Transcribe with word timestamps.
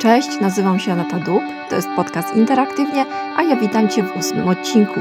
Cześć, 0.00 0.40
nazywam 0.40 0.78
się 0.78 0.92
Anata 0.92 1.18
Duk, 1.18 1.42
to 1.70 1.76
jest 1.76 1.88
podcast 1.96 2.36
Interaktywnie, 2.36 3.06
a 3.36 3.42
ja 3.42 3.56
witam 3.56 3.88
Cię 3.88 4.02
w 4.02 4.16
ósmym 4.16 4.48
odcinku. 4.48 5.00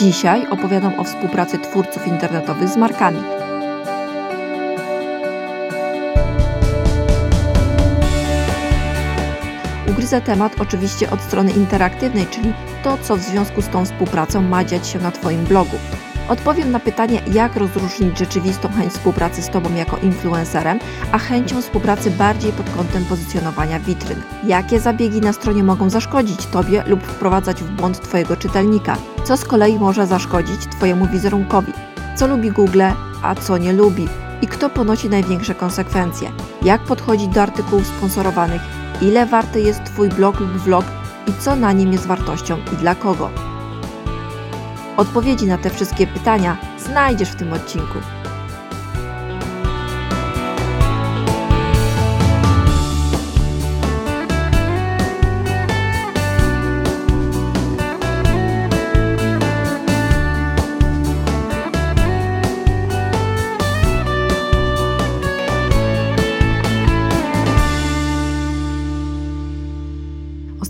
Dzisiaj 0.00 0.46
opowiadam 0.50 1.00
o 1.00 1.04
współpracy 1.04 1.58
twórców 1.58 2.06
internetowych 2.06 2.68
z 2.68 2.76
markami. 2.76 3.22
Ugryzę 9.90 10.20
temat 10.20 10.60
oczywiście 10.60 11.10
od 11.10 11.20
strony 11.20 11.50
interaktywnej, 11.52 12.26
czyli 12.26 12.52
to, 12.82 12.98
co 13.02 13.16
w 13.16 13.20
związku 13.20 13.62
z 13.62 13.68
tą 13.68 13.84
współpracą 13.84 14.42
ma 14.42 14.64
dziać 14.64 14.86
się 14.86 14.98
na 14.98 15.10
Twoim 15.10 15.44
blogu. 15.44 15.76
Odpowiem 16.32 16.70
na 16.70 16.80
pytanie, 16.80 17.22
jak 17.32 17.56
rozróżnić 17.56 18.18
rzeczywistą 18.18 18.68
chęć 18.68 18.92
współpracy 18.92 19.42
z 19.42 19.48
Tobą 19.48 19.74
jako 19.74 19.96
influencerem, 19.96 20.78
a 21.12 21.18
chęcią 21.18 21.62
współpracy 21.62 22.10
bardziej 22.10 22.52
pod 22.52 22.70
kątem 22.70 23.04
pozycjonowania 23.04 23.80
witryn. 23.80 24.22
Jakie 24.46 24.80
zabiegi 24.80 25.20
na 25.20 25.32
stronie 25.32 25.64
mogą 25.64 25.90
zaszkodzić 25.90 26.46
Tobie 26.46 26.84
lub 26.86 27.02
wprowadzać 27.02 27.62
w 27.62 27.70
błąd 27.70 28.00
Twojego 28.00 28.36
czytelnika? 28.36 28.96
Co 29.24 29.36
z 29.36 29.44
kolei 29.44 29.78
może 29.78 30.06
zaszkodzić 30.06 30.60
Twojemu 30.66 31.06
wizerunkowi? 31.06 31.72
Co 32.16 32.26
lubi 32.26 32.50
Google, 32.50 32.82
a 33.22 33.34
co 33.34 33.58
nie 33.58 33.72
lubi? 33.72 34.08
I 34.42 34.46
kto 34.46 34.70
ponosi 34.70 35.08
największe 35.08 35.54
konsekwencje? 35.54 36.30
Jak 36.62 36.80
podchodzić 36.80 37.28
do 37.28 37.42
artykułów 37.42 37.86
sponsorowanych? 37.86 38.62
Ile 39.02 39.26
warty 39.26 39.60
jest 39.60 39.84
Twój 39.84 40.08
blog 40.08 40.40
lub 40.40 40.50
vlog 40.50 40.84
i 41.26 41.32
co 41.42 41.56
na 41.56 41.72
nim 41.72 41.92
jest 41.92 42.06
wartością 42.06 42.56
i 42.72 42.76
dla 42.76 42.94
kogo? 42.94 43.51
Odpowiedzi 44.96 45.46
na 45.46 45.58
te 45.58 45.70
wszystkie 45.70 46.06
pytania 46.06 46.56
znajdziesz 46.78 47.30
w 47.30 47.36
tym 47.36 47.52
odcinku. 47.52 47.98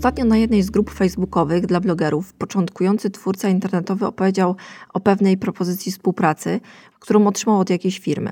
Ostatnio 0.03 0.25
na 0.25 0.37
jednej 0.37 0.63
z 0.63 0.69
grup 0.69 0.91
facebookowych 0.91 1.65
dla 1.65 1.79
blogerów 1.79 2.33
początkujący 2.33 3.09
twórca 3.09 3.49
internetowy 3.49 4.05
opowiedział 4.05 4.55
o 4.93 4.99
pewnej 4.99 5.37
propozycji 5.37 5.91
współpracy, 5.91 6.59
którą 6.99 7.27
otrzymał 7.27 7.59
od 7.59 7.69
jakiejś 7.69 7.99
firmy. 7.99 8.31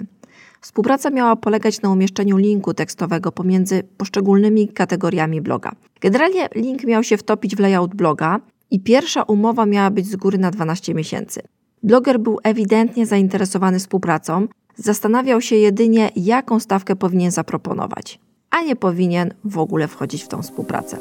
Współpraca 0.61 1.09
miała 1.09 1.35
polegać 1.35 1.81
na 1.81 1.89
umieszczeniu 1.89 2.37
linku 2.37 2.73
tekstowego 2.73 3.31
pomiędzy 3.31 3.83
poszczególnymi 3.97 4.67
kategoriami 4.67 5.41
bloga. 5.41 5.71
Generalnie 6.01 6.49
link 6.55 6.83
miał 6.83 7.03
się 7.03 7.17
wtopić 7.17 7.55
w 7.55 7.59
layout 7.59 7.95
bloga 7.95 8.39
i 8.71 8.79
pierwsza 8.79 9.23
umowa 9.23 9.65
miała 9.65 9.91
być 9.91 10.07
z 10.07 10.15
góry 10.15 10.37
na 10.37 10.51
12 10.51 10.93
miesięcy. 10.93 11.41
Bloger 11.83 12.19
był 12.19 12.39
ewidentnie 12.43 13.05
zainteresowany 13.05 13.79
współpracą, 13.79 14.47
zastanawiał 14.75 15.41
się 15.41 15.55
jedynie, 15.55 16.11
jaką 16.15 16.59
stawkę 16.59 16.95
powinien 16.95 17.31
zaproponować, 17.31 18.19
a 18.49 18.61
nie 18.61 18.75
powinien 18.75 19.33
w 19.43 19.57
ogóle 19.57 19.87
wchodzić 19.87 20.23
w 20.23 20.27
tą 20.27 20.41
współpracę. 20.41 20.97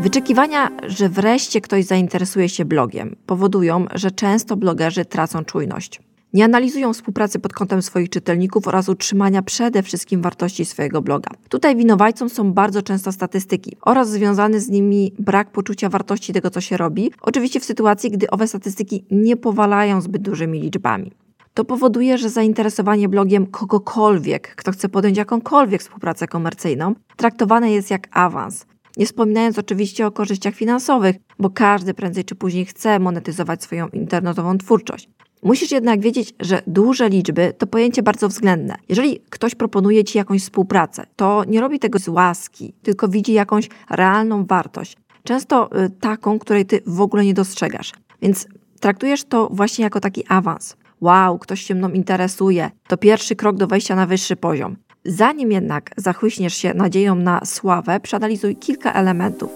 Wyczekiwania, 0.00 0.70
że 0.86 1.08
wreszcie 1.08 1.60
ktoś 1.60 1.84
zainteresuje 1.84 2.48
się 2.48 2.64
blogiem, 2.64 3.16
powodują, 3.26 3.86
że 3.94 4.10
często 4.10 4.56
blogerzy 4.56 5.04
tracą 5.04 5.44
czujność. 5.44 6.00
Nie 6.32 6.44
analizują 6.44 6.92
współpracy 6.92 7.38
pod 7.38 7.52
kątem 7.52 7.82
swoich 7.82 8.08
czytelników 8.08 8.68
oraz 8.68 8.88
utrzymania 8.88 9.42
przede 9.42 9.82
wszystkim 9.82 10.22
wartości 10.22 10.64
swojego 10.64 11.02
bloga. 11.02 11.30
Tutaj 11.48 11.76
winowajcą 11.76 12.28
są 12.28 12.52
bardzo 12.52 12.82
często 12.82 13.12
statystyki 13.12 13.76
oraz 13.82 14.10
związany 14.10 14.60
z 14.60 14.68
nimi 14.68 15.12
brak 15.18 15.52
poczucia 15.52 15.88
wartości 15.88 16.32
tego, 16.32 16.50
co 16.50 16.60
się 16.60 16.76
robi, 16.76 17.12
oczywiście 17.20 17.60
w 17.60 17.64
sytuacji, 17.64 18.10
gdy 18.10 18.30
owe 18.30 18.48
statystyki 18.48 19.04
nie 19.10 19.36
powalają 19.36 20.00
zbyt 20.00 20.22
dużymi 20.22 20.60
liczbami. 20.60 21.12
To 21.54 21.64
powoduje, 21.64 22.18
że 22.18 22.30
zainteresowanie 22.30 23.08
blogiem 23.08 23.46
kogokolwiek, 23.46 24.54
kto 24.56 24.72
chce 24.72 24.88
podjąć 24.88 25.16
jakąkolwiek 25.16 25.80
współpracę 25.80 26.26
komercyjną, 26.26 26.94
traktowane 27.16 27.72
jest 27.72 27.90
jak 27.90 28.08
awans. 28.10 28.66
Nie 28.96 29.06
wspominając 29.06 29.58
oczywiście 29.58 30.06
o 30.06 30.10
korzyściach 30.10 30.54
finansowych, 30.54 31.16
bo 31.38 31.50
każdy 31.50 31.94
prędzej 31.94 32.24
czy 32.24 32.34
później 32.34 32.66
chce 32.66 32.98
monetyzować 32.98 33.62
swoją 33.62 33.88
internetową 33.88 34.58
twórczość. 34.58 35.08
Musisz 35.42 35.70
jednak 35.70 36.00
wiedzieć, 36.00 36.34
że 36.40 36.62
duże 36.66 37.08
liczby 37.08 37.54
to 37.58 37.66
pojęcie 37.66 38.02
bardzo 38.02 38.28
względne. 38.28 38.76
Jeżeli 38.88 39.20
ktoś 39.30 39.54
proponuje 39.54 40.04
ci 40.04 40.18
jakąś 40.18 40.42
współpracę, 40.42 41.06
to 41.16 41.44
nie 41.44 41.60
robi 41.60 41.78
tego 41.78 41.98
z 41.98 42.08
łaski, 42.08 42.72
tylko 42.82 43.08
widzi 43.08 43.32
jakąś 43.32 43.68
realną 43.90 44.44
wartość. 44.44 44.96
Często 45.24 45.70
y, 45.84 45.90
taką, 45.90 46.38
której 46.38 46.66
ty 46.66 46.80
w 46.86 47.00
ogóle 47.00 47.24
nie 47.24 47.34
dostrzegasz. 47.34 47.92
Więc 48.22 48.46
traktujesz 48.80 49.24
to 49.24 49.48
właśnie 49.52 49.84
jako 49.84 50.00
taki 50.00 50.24
awans. 50.28 50.76
Wow, 51.00 51.38
ktoś 51.38 51.62
się 51.62 51.74
mną 51.74 51.90
interesuje. 51.90 52.70
To 52.88 52.96
pierwszy 52.96 53.36
krok 53.36 53.56
do 53.56 53.66
wejścia 53.66 53.96
na 53.96 54.06
wyższy 54.06 54.36
poziom. 54.36 54.76
Zanim 55.04 55.52
jednak 55.52 55.90
zachłyśniesz 55.96 56.54
się 56.54 56.74
nadzieją 56.74 57.14
na 57.14 57.44
sławę, 57.44 58.00
przeanalizuj 58.00 58.56
kilka 58.56 58.92
elementów. 58.92 59.50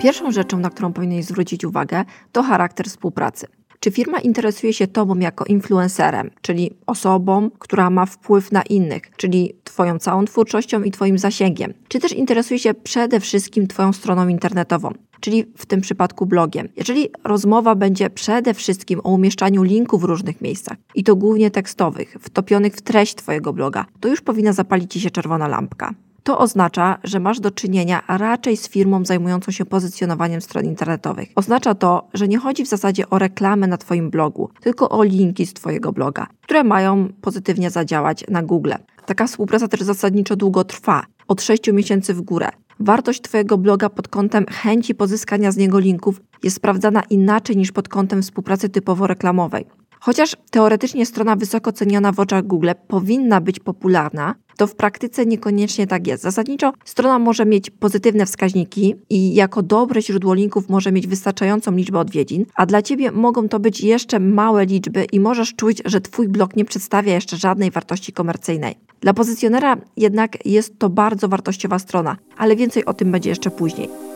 Pierwszą 0.00 0.30
rzeczą, 0.32 0.58
na 0.58 0.70
którą 0.70 0.92
powinieneś 0.92 1.24
zwrócić 1.24 1.64
uwagę, 1.64 2.04
to 2.32 2.42
charakter 2.42 2.86
współpracy. 2.86 3.46
Czy 3.80 3.90
firma 3.90 4.20
interesuje 4.20 4.72
się 4.72 4.86
Tobą 4.86 5.18
jako 5.18 5.44
influencerem, 5.44 6.30
czyli 6.42 6.70
osobą, 6.86 7.50
która 7.58 7.90
ma 7.90 8.06
wpływ 8.06 8.52
na 8.52 8.62
innych, 8.62 9.02
czyli 9.16 9.54
Twoją 9.64 9.98
całą 9.98 10.24
twórczością 10.24 10.82
i 10.82 10.90
Twoim 10.90 11.18
zasięgiem? 11.18 11.74
Czy 11.88 12.00
też 12.00 12.12
interesuje 12.12 12.58
się 12.58 12.74
przede 12.74 13.20
wszystkim 13.20 13.66
Twoją 13.66 13.92
stroną 13.92 14.28
internetową? 14.28 14.92
czyli 15.20 15.44
w 15.56 15.66
tym 15.66 15.80
przypadku 15.80 16.26
blogiem. 16.26 16.68
Jeżeli 16.76 17.08
rozmowa 17.24 17.74
będzie 17.74 18.10
przede 18.10 18.54
wszystkim 18.54 19.00
o 19.04 19.10
umieszczaniu 19.10 19.62
linków 19.62 20.00
w 20.00 20.04
różnych 20.04 20.40
miejscach 20.40 20.76
i 20.94 21.04
to 21.04 21.16
głównie 21.16 21.50
tekstowych, 21.50 22.16
wtopionych 22.20 22.74
w 22.74 22.82
treść 22.82 23.14
Twojego 23.14 23.52
bloga, 23.52 23.86
to 24.00 24.08
już 24.08 24.20
powinna 24.20 24.52
zapalić 24.52 24.92
Ci 24.92 25.00
się 25.00 25.10
czerwona 25.10 25.48
lampka. 25.48 25.94
To 26.26 26.38
oznacza, 26.38 26.98
że 27.04 27.20
masz 27.20 27.40
do 27.40 27.50
czynienia 27.50 28.02
raczej 28.08 28.56
z 28.56 28.68
firmą 28.68 29.04
zajmującą 29.04 29.52
się 29.52 29.64
pozycjonowaniem 29.64 30.40
stron 30.40 30.64
internetowych. 30.64 31.28
Oznacza 31.34 31.74
to, 31.74 32.08
że 32.14 32.28
nie 32.28 32.38
chodzi 32.38 32.64
w 32.64 32.68
zasadzie 32.68 33.10
o 33.10 33.18
reklamę 33.18 33.66
na 33.66 33.76
Twoim 33.76 34.10
blogu, 34.10 34.50
tylko 34.60 34.88
o 34.88 35.02
linki 35.02 35.46
z 35.46 35.54
Twojego 35.54 35.92
bloga, 35.92 36.26
które 36.42 36.64
mają 36.64 37.08
pozytywnie 37.20 37.70
zadziałać 37.70 38.24
na 38.28 38.42
Google. 38.42 38.72
Taka 39.06 39.26
współpraca 39.26 39.68
też 39.68 39.80
zasadniczo 39.80 40.36
długo 40.36 40.64
trwa, 40.64 41.02
od 41.28 41.42
6 41.42 41.72
miesięcy 41.72 42.14
w 42.14 42.20
górę. 42.20 42.48
Wartość 42.80 43.20
Twojego 43.20 43.58
bloga 43.58 43.90
pod 43.90 44.08
kątem 44.08 44.46
chęci 44.46 44.94
pozyskania 44.94 45.52
z 45.52 45.56
niego 45.56 45.78
linków 45.78 46.20
jest 46.42 46.56
sprawdzana 46.56 47.02
inaczej 47.10 47.56
niż 47.56 47.72
pod 47.72 47.88
kątem 47.88 48.22
współpracy 48.22 48.68
typowo 48.68 49.06
reklamowej. 49.06 49.66
Chociaż 50.06 50.36
teoretycznie 50.50 51.06
strona 51.06 51.36
wysoko 51.36 51.72
ceniona 51.72 52.12
w 52.12 52.20
oczach 52.20 52.46
Google 52.46 52.70
powinna 52.88 53.40
być 53.40 53.60
popularna, 53.60 54.34
to 54.56 54.66
w 54.66 54.74
praktyce 54.74 55.26
niekoniecznie 55.26 55.86
tak 55.86 56.06
jest. 56.06 56.22
Zasadniczo 56.22 56.72
strona 56.84 57.18
może 57.18 57.46
mieć 57.46 57.70
pozytywne 57.70 58.26
wskaźniki 58.26 58.94
i 59.10 59.34
jako 59.34 59.62
dobre 59.62 60.02
źródło 60.02 60.34
linków 60.34 60.68
może 60.68 60.92
mieć 60.92 61.06
wystarczającą 61.06 61.72
liczbę 61.72 61.98
odwiedzin, 61.98 62.46
a 62.54 62.66
dla 62.66 62.82
Ciebie 62.82 63.12
mogą 63.12 63.48
to 63.48 63.60
być 63.60 63.80
jeszcze 63.80 64.20
małe 64.20 64.66
liczby 64.66 65.04
i 65.12 65.20
możesz 65.20 65.54
czuć, 65.54 65.82
że 65.84 66.00
Twój 66.00 66.28
blog 66.28 66.56
nie 66.56 66.64
przedstawia 66.64 67.14
jeszcze 67.14 67.36
żadnej 67.36 67.70
wartości 67.70 68.12
komercyjnej. 68.12 68.74
Dla 69.00 69.14
pozycjonera 69.14 69.76
jednak 69.96 70.46
jest 70.46 70.78
to 70.78 70.88
bardzo 70.88 71.28
wartościowa 71.28 71.78
strona, 71.78 72.16
ale 72.36 72.56
więcej 72.56 72.84
o 72.84 72.94
tym 72.94 73.12
będzie 73.12 73.30
jeszcze 73.30 73.50
później. 73.50 74.15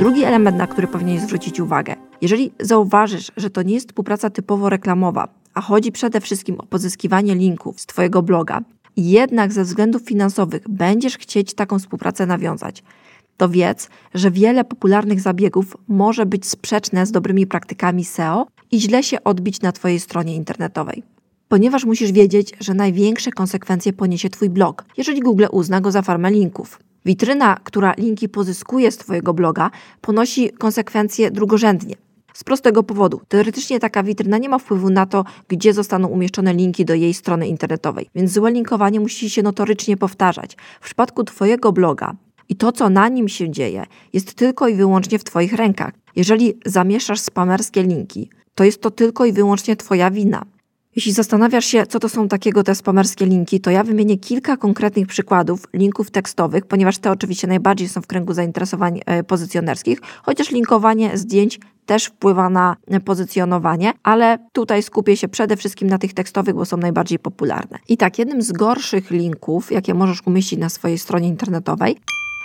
Drugi 0.00 0.24
element, 0.24 0.56
na 0.56 0.66
który 0.66 0.86
powinien 0.86 1.20
zwrócić 1.20 1.60
uwagę. 1.60 1.94
Jeżeli 2.20 2.52
zauważysz, 2.60 3.32
że 3.36 3.50
to 3.50 3.62
nie 3.62 3.74
jest 3.74 3.88
współpraca 3.88 4.30
typowo 4.30 4.68
reklamowa, 4.68 5.28
a 5.54 5.60
chodzi 5.60 5.92
przede 5.92 6.20
wszystkim 6.20 6.60
o 6.60 6.66
pozyskiwanie 6.66 7.34
linków 7.34 7.80
z 7.80 7.86
Twojego 7.86 8.22
bloga, 8.22 8.60
jednak 8.96 9.52
ze 9.52 9.64
względów 9.64 10.02
finansowych 10.02 10.68
będziesz 10.68 11.18
chcieć 11.18 11.54
taką 11.54 11.78
współpracę 11.78 12.26
nawiązać, 12.26 12.82
to 13.36 13.48
wiedz, 13.48 13.88
że 14.14 14.30
wiele 14.30 14.64
popularnych 14.64 15.20
zabiegów 15.20 15.76
może 15.88 16.26
być 16.26 16.46
sprzeczne 16.46 17.06
z 17.06 17.12
dobrymi 17.12 17.46
praktykami 17.46 18.04
SEO 18.04 18.46
i 18.70 18.80
źle 18.80 19.02
się 19.02 19.24
odbić 19.24 19.60
na 19.60 19.72
Twojej 19.72 20.00
stronie 20.00 20.36
internetowej. 20.36 21.02
Ponieważ 21.48 21.84
musisz 21.84 22.12
wiedzieć, 22.12 22.52
że 22.60 22.74
największe 22.74 23.30
konsekwencje 23.30 23.92
poniesie 23.92 24.30
Twój 24.30 24.50
blog, 24.50 24.84
jeżeli 24.96 25.20
Google 25.20 25.46
uzna 25.52 25.80
go 25.80 25.90
za 25.90 26.02
farmę 26.02 26.30
linków. 26.30 26.78
Witryna, 27.04 27.56
która 27.64 27.94
linki 27.98 28.28
pozyskuje 28.28 28.92
z 28.92 28.96
Twojego 28.96 29.34
bloga, 29.34 29.70
ponosi 30.00 30.50
konsekwencje 30.50 31.30
drugorzędnie. 31.30 31.94
Z 32.34 32.44
prostego 32.44 32.82
powodu. 32.82 33.20
Teoretycznie 33.28 33.80
taka 33.80 34.02
witryna 34.02 34.38
nie 34.38 34.48
ma 34.48 34.58
wpływu 34.58 34.90
na 34.90 35.06
to, 35.06 35.24
gdzie 35.48 35.72
zostaną 35.72 36.08
umieszczone 36.08 36.54
linki 36.54 36.84
do 36.84 36.94
jej 36.94 37.14
strony 37.14 37.48
internetowej, 37.48 38.10
więc 38.14 38.32
złe 38.32 38.50
linkowanie 38.50 39.00
musi 39.00 39.30
się 39.30 39.42
notorycznie 39.42 39.96
powtarzać. 39.96 40.56
W 40.80 40.84
przypadku 40.84 41.24
Twojego 41.24 41.72
bloga 41.72 42.16
I 42.48 42.56
to, 42.56 42.72
co 42.72 42.90
na 42.90 43.08
nim 43.08 43.28
się 43.28 43.50
dzieje, 43.50 43.86
jest 44.12 44.34
tylko 44.34 44.68
i 44.68 44.74
wyłącznie 44.74 45.18
w 45.18 45.24
Twoich 45.24 45.52
rękach. 45.52 45.92
Jeżeli 46.16 46.54
zamieszasz 46.66 47.20
spamerskie 47.20 47.82
linki, 47.82 48.30
to 48.54 48.64
jest 48.64 48.82
to 48.82 48.90
tylko 48.90 49.24
i 49.24 49.32
wyłącznie 49.32 49.76
Twoja 49.76 50.10
wina. 50.10 50.44
Jeśli 50.96 51.12
zastanawiasz 51.12 51.64
się, 51.64 51.86
co 51.86 51.98
to 51.98 52.08
są 52.08 52.28
takiego 52.28 52.62
te 52.62 52.74
spamerskie 52.74 53.26
linki, 53.26 53.60
to 53.60 53.70
ja 53.70 53.84
wymienię 53.84 54.18
kilka 54.18 54.56
konkretnych 54.56 55.06
przykładów 55.06 55.66
linków 55.72 56.10
tekstowych, 56.10 56.66
ponieważ 56.66 56.98
te 56.98 57.10
oczywiście 57.10 57.46
najbardziej 57.46 57.88
są 57.88 58.02
w 58.02 58.06
kręgu 58.06 58.34
zainteresowań 58.34 59.00
e, 59.06 59.24
pozycjonerskich, 59.24 59.98
chociaż 60.22 60.50
linkowanie 60.50 61.18
zdjęć 61.18 61.60
też 61.86 62.04
wpływa 62.04 62.50
na 62.50 62.76
pozycjonowanie, 63.04 63.92
ale 64.02 64.38
tutaj 64.52 64.82
skupię 64.82 65.16
się 65.16 65.28
przede 65.28 65.56
wszystkim 65.56 65.88
na 65.88 65.98
tych 65.98 66.14
tekstowych, 66.14 66.54
bo 66.54 66.64
są 66.64 66.76
najbardziej 66.76 67.18
popularne. 67.18 67.78
I 67.88 67.96
tak, 67.96 68.18
jednym 68.18 68.42
z 68.42 68.52
gorszych 68.52 69.10
linków, 69.10 69.72
jakie 69.72 69.94
możesz 69.94 70.26
umieścić 70.26 70.58
na 70.58 70.68
swojej 70.68 70.98
stronie 70.98 71.28
internetowej, 71.28 71.96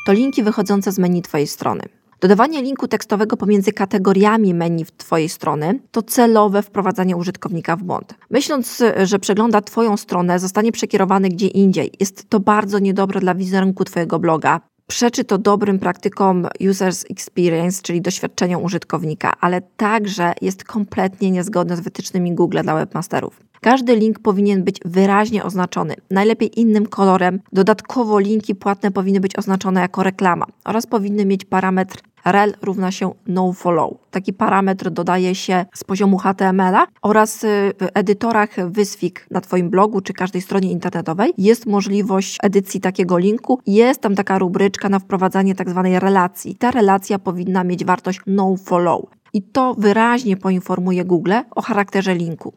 to 0.05 0.13
linki 0.13 0.43
wychodzące 0.43 0.91
z 0.91 0.99
menu 0.99 1.21
Twojej 1.21 1.47
strony. 1.47 1.83
Dodawanie 2.19 2.61
linku 2.61 2.87
tekstowego 2.87 3.37
pomiędzy 3.37 3.71
kategoriami 3.71 4.53
menu 4.53 4.85
w 4.85 4.91
Twojej 4.91 5.29
strony 5.29 5.79
to 5.91 6.01
celowe 6.01 6.61
wprowadzanie 6.61 7.17
użytkownika 7.17 7.75
w 7.75 7.83
błąd. 7.83 8.13
Myśląc, 8.29 8.83
że 9.03 9.19
przegląda 9.19 9.61
Twoją 9.61 9.97
stronę, 9.97 10.39
zostanie 10.39 10.71
przekierowany 10.71 11.29
gdzie 11.29 11.47
indziej. 11.47 11.91
Jest 11.99 12.29
to 12.29 12.39
bardzo 12.39 12.79
niedobre 12.79 13.19
dla 13.19 13.35
wizerunku 13.35 13.83
Twojego 13.83 14.19
bloga. 14.19 14.61
Przeczy 14.87 15.23
to 15.23 15.37
dobrym 15.37 15.79
praktykom 15.79 16.47
users 16.69 17.05
experience, 17.09 17.81
czyli 17.81 18.01
doświadczeniom 18.01 18.63
użytkownika, 18.63 19.33
ale 19.41 19.61
także 19.61 20.33
jest 20.41 20.63
kompletnie 20.63 21.31
niezgodne 21.31 21.77
z 21.77 21.79
wytycznymi 21.79 22.35
Google 22.35 22.59
dla 22.63 22.75
webmasterów. 22.75 23.44
Każdy 23.65 23.95
link 23.95 24.19
powinien 24.19 24.63
być 24.63 24.79
wyraźnie 24.85 25.43
oznaczony, 25.43 25.95
najlepiej 26.11 26.59
innym 26.59 26.85
kolorem. 26.85 27.39
Dodatkowo 27.53 28.19
linki 28.19 28.55
płatne 28.55 28.91
powinny 28.91 29.19
być 29.19 29.39
oznaczone 29.39 29.81
jako 29.81 30.03
reklama 30.03 30.45
oraz 30.65 30.87
powinny 30.87 31.25
mieć 31.25 31.45
parametr 31.45 31.97
rel 32.25 32.53
równa 32.61 32.91
się 32.91 33.13
nofollow. 33.27 33.93
Taki 34.11 34.33
parametr 34.33 34.89
dodaje 34.89 35.35
się 35.35 35.65
z 35.73 35.83
poziomu 35.83 36.17
HTML-a 36.17 36.87
oraz 37.01 37.43
y, 37.43 37.47
w 37.79 37.87
edytorach 37.93 38.69
wyswik 38.71 39.27
na 39.31 39.41
Twoim 39.41 39.69
blogu 39.69 40.01
czy 40.01 40.13
każdej 40.13 40.41
stronie 40.41 40.71
internetowej 40.71 41.33
jest 41.37 41.65
możliwość 41.65 42.37
edycji 42.43 42.81
takiego 42.81 43.17
linku. 43.17 43.59
Jest 43.67 44.01
tam 44.01 44.15
taka 44.15 44.39
rubryczka 44.39 44.89
na 44.89 44.99
wprowadzanie 44.99 45.55
tak 45.55 45.69
zwanej 45.69 45.99
relacji. 45.99 46.55
Ta 46.55 46.71
relacja 46.71 47.19
powinna 47.19 47.63
mieć 47.63 47.85
wartość 47.85 48.21
nofollow. 48.27 49.01
I 49.33 49.41
to 49.41 49.75
wyraźnie 49.77 50.37
poinformuje 50.37 51.05
Google 51.05 51.33
o 51.55 51.61
charakterze 51.61 52.15
linku. 52.15 52.53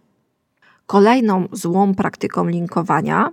Kolejną 0.88 1.48
złą 1.52 1.94
praktyką 1.94 2.46
linkowania 2.46 3.30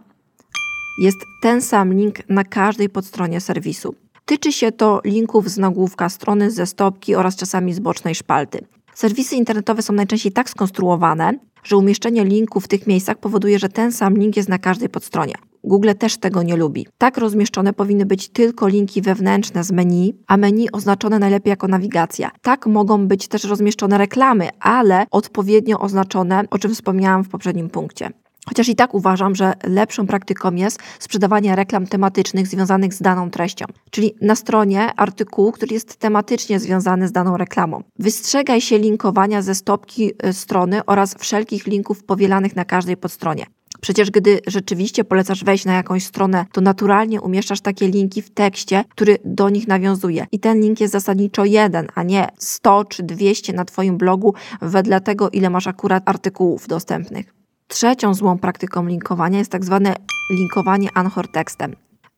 jest 0.97 1.17
ten 1.41 1.61
sam 1.61 1.93
link 1.93 2.29
na 2.29 2.43
każdej 2.43 2.89
podstronie 2.89 3.41
serwisu. 3.41 3.95
Tyczy 4.25 4.51
się 4.51 4.71
to 4.71 5.01
linków 5.05 5.49
z 5.49 5.57
nagłówka 5.57 6.09
strony, 6.09 6.51
ze 6.51 6.65
stopki 6.65 7.15
oraz 7.15 7.35
czasami 7.35 7.73
z 7.73 7.79
bocznej 7.79 8.15
szpalty. 8.15 8.65
Serwisy 8.93 9.35
internetowe 9.35 9.81
są 9.81 9.93
najczęściej 9.93 10.31
tak 10.31 10.49
skonstruowane, 10.49 11.39
że 11.63 11.77
umieszczenie 11.77 12.25
linku 12.25 12.59
w 12.59 12.67
tych 12.67 12.87
miejscach 12.87 13.17
powoduje, 13.17 13.59
że 13.59 13.69
ten 13.69 13.91
sam 13.91 14.17
link 14.17 14.37
jest 14.37 14.49
na 14.49 14.59
każdej 14.59 14.89
podstronie. 14.89 15.33
Google 15.65 15.91
też 15.99 16.17
tego 16.17 16.43
nie 16.43 16.55
lubi. 16.55 16.87
Tak 16.97 17.17
rozmieszczone 17.17 17.73
powinny 17.73 18.05
być 18.05 18.29
tylko 18.29 18.67
linki 18.67 19.01
wewnętrzne 19.01 19.63
z 19.63 19.71
menu, 19.71 20.15
a 20.27 20.37
menu 20.37 20.71
oznaczone 20.71 21.19
najlepiej 21.19 21.49
jako 21.49 21.67
nawigacja. 21.67 22.31
Tak 22.41 22.67
mogą 22.67 23.07
być 23.07 23.27
też 23.27 23.43
rozmieszczone 23.43 23.97
reklamy, 23.97 24.49
ale 24.59 25.05
odpowiednio 25.11 25.79
oznaczone, 25.79 26.43
o 26.49 26.59
czym 26.59 26.75
wspomniałam 26.75 27.23
w 27.23 27.29
poprzednim 27.29 27.69
punkcie. 27.69 28.09
Chociaż 28.45 28.69
i 28.69 28.75
tak 28.75 28.93
uważam, 28.93 29.35
że 29.35 29.53
lepszą 29.63 30.07
praktyką 30.07 30.53
jest 30.53 30.79
sprzedawanie 30.99 31.55
reklam 31.55 31.87
tematycznych 31.87 32.47
związanych 32.47 32.93
z 32.93 33.01
daną 33.01 33.29
treścią, 33.29 33.65
czyli 33.91 34.15
na 34.21 34.35
stronie 34.35 34.93
artykułu, 34.95 35.51
który 35.51 35.73
jest 35.73 35.97
tematycznie 35.97 36.59
związany 36.59 37.07
z 37.07 37.11
daną 37.11 37.37
reklamą. 37.37 37.83
Wystrzegaj 37.99 38.61
się 38.61 38.77
linkowania 38.77 39.41
ze 39.41 39.55
stopki 39.55 40.11
y, 40.25 40.33
strony 40.33 40.85
oraz 40.85 41.15
wszelkich 41.19 41.67
linków 41.67 42.03
powielanych 42.03 42.55
na 42.55 42.65
każdej 42.65 42.97
podstronie. 42.97 43.45
Przecież 43.85 44.11
gdy 44.11 44.39
rzeczywiście 44.47 45.03
polecasz 45.03 45.43
wejść 45.43 45.65
na 45.65 45.73
jakąś 45.73 46.03
stronę, 46.03 46.45
to 46.51 46.61
naturalnie 46.61 47.21
umieszczasz 47.21 47.61
takie 47.61 47.87
linki 47.87 48.21
w 48.21 48.29
tekście, 48.29 48.83
który 48.89 49.17
do 49.25 49.49
nich 49.49 49.67
nawiązuje. 49.67 50.27
I 50.31 50.39
ten 50.39 50.61
link 50.61 50.81
jest 50.81 50.91
zasadniczo 50.91 51.45
jeden, 51.45 51.87
a 51.95 52.03
nie 52.03 52.27
100 52.37 52.85
czy 52.85 53.03
200 53.03 53.53
na 53.53 53.65
Twoim 53.65 53.97
blogu 53.97 54.33
wedle 54.61 55.01
tego, 55.01 55.29
ile 55.29 55.49
masz 55.49 55.67
akurat 55.67 56.03
artykułów 56.09 56.67
dostępnych. 56.67 57.33
Trzecią 57.67 58.13
złą 58.13 58.37
praktyką 58.37 58.85
linkowania 58.85 59.39
jest 59.39 59.51
tak 59.51 59.65
zwane 59.65 59.95
linkowanie 60.31 60.89
anchor 60.95 61.31
tekstem. 61.31 61.75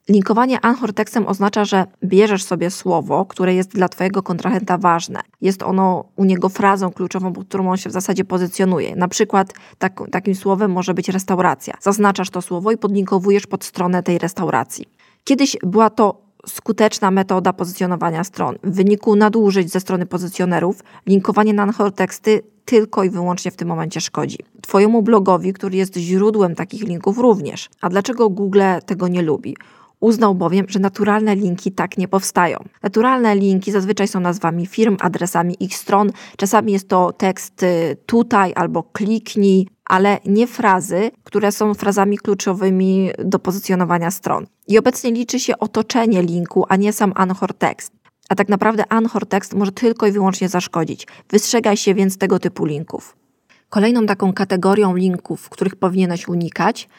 Linkowanie 0.09 0.61
anchor 0.61 0.93
tekstem 0.93 1.27
oznacza, 1.27 1.65
że 1.65 1.85
bierzesz 2.03 2.43
sobie 2.43 2.71
słowo, 2.71 3.25
które 3.25 3.55
jest 3.55 3.69
dla 3.69 3.89
Twojego 3.89 4.23
kontrahenta 4.23 4.77
ważne. 4.77 5.19
Jest 5.41 5.63
ono 5.63 6.05
u 6.15 6.25
niego 6.25 6.49
frazą 6.49 6.91
kluczową, 6.91 7.33
pod 7.33 7.47
którą 7.47 7.71
on 7.71 7.77
się 7.77 7.89
w 7.89 7.93
zasadzie 7.93 8.25
pozycjonuje. 8.25 8.95
Na 8.95 9.07
przykład 9.07 9.53
tak, 9.77 10.01
takim 10.11 10.35
słowem 10.35 10.71
może 10.71 10.93
być 10.93 11.09
restauracja. 11.09 11.73
Zaznaczasz 11.81 12.29
to 12.29 12.41
słowo 12.41 12.71
i 12.71 12.77
podlinkowujesz 12.77 13.47
pod 13.47 13.63
stronę 13.63 14.03
tej 14.03 14.17
restauracji. 14.17 14.85
Kiedyś 15.23 15.57
była 15.63 15.89
to 15.89 16.21
skuteczna 16.47 17.11
metoda 17.11 17.53
pozycjonowania 17.53 18.23
stron. 18.23 18.55
W 18.63 18.75
wyniku 18.75 19.15
nadużyć 19.15 19.71
ze 19.71 19.79
strony 19.79 20.05
pozycjonerów, 20.05 20.83
linkowanie 21.07 21.53
na 21.53 21.63
anchor 21.63 21.91
teksty 21.91 22.41
tylko 22.65 23.03
i 23.03 23.09
wyłącznie 23.09 23.51
w 23.51 23.55
tym 23.55 23.67
momencie 23.67 24.01
szkodzi. 24.01 24.37
Twojemu 24.61 25.01
blogowi, 25.01 25.53
który 25.53 25.77
jest 25.77 25.97
źródłem 25.97 26.55
takich 26.55 26.83
linków 26.83 27.17
również. 27.17 27.69
A 27.81 27.89
dlaczego 27.89 28.29
Google 28.29 28.61
tego 28.85 29.07
nie 29.07 29.21
lubi? 29.21 29.55
Uznał 29.99 30.35
bowiem, 30.35 30.65
że 30.69 30.79
naturalne 30.79 31.35
linki 31.35 31.71
tak 31.71 31.97
nie 31.97 32.07
powstają. 32.07 32.57
Naturalne 32.83 33.35
linki 33.35 33.71
zazwyczaj 33.71 34.07
są 34.07 34.19
nazwami 34.19 34.65
firm, 34.65 34.97
adresami 34.99 35.55
ich 35.59 35.75
stron. 35.75 36.11
Czasami 36.37 36.73
jest 36.73 36.89
to 36.89 37.13
tekst 37.13 37.63
y, 37.63 37.97
tutaj 38.05 38.53
albo 38.55 38.83
kliknij, 38.83 39.67
ale 39.85 40.19
nie 40.25 40.47
frazy, 40.47 41.11
które 41.23 41.51
są 41.51 41.73
frazami 41.73 42.17
kluczowymi 42.17 43.09
do 43.25 43.39
pozycjonowania 43.39 44.11
stron. 44.11 44.47
I 44.67 44.77
obecnie 44.77 45.11
liczy 45.11 45.39
się 45.39 45.57
otoczenie 45.57 46.21
linku, 46.21 46.65
a 46.69 46.75
nie 46.75 46.93
sam 46.93 47.13
anchor 47.15 47.53
tekst. 47.53 47.93
A 48.29 48.35
tak 48.35 48.49
naprawdę 48.49 48.83
anchor 48.89 49.25
tekst 49.25 49.53
może 49.53 49.71
tylko 49.71 50.07
i 50.07 50.11
wyłącznie 50.11 50.49
zaszkodzić. 50.49 51.07
Wystrzegaj 51.29 51.77
się 51.77 51.93
więc 51.93 52.17
tego 52.17 52.39
typu 52.39 52.65
linków. 52.65 53.17
Kolejną 53.69 54.05
taką 54.05 54.33
kategorią 54.33 54.95
linków, 54.95 55.49
których 55.49 55.75
powinieneś 55.75 56.27
unikać, 56.27 56.89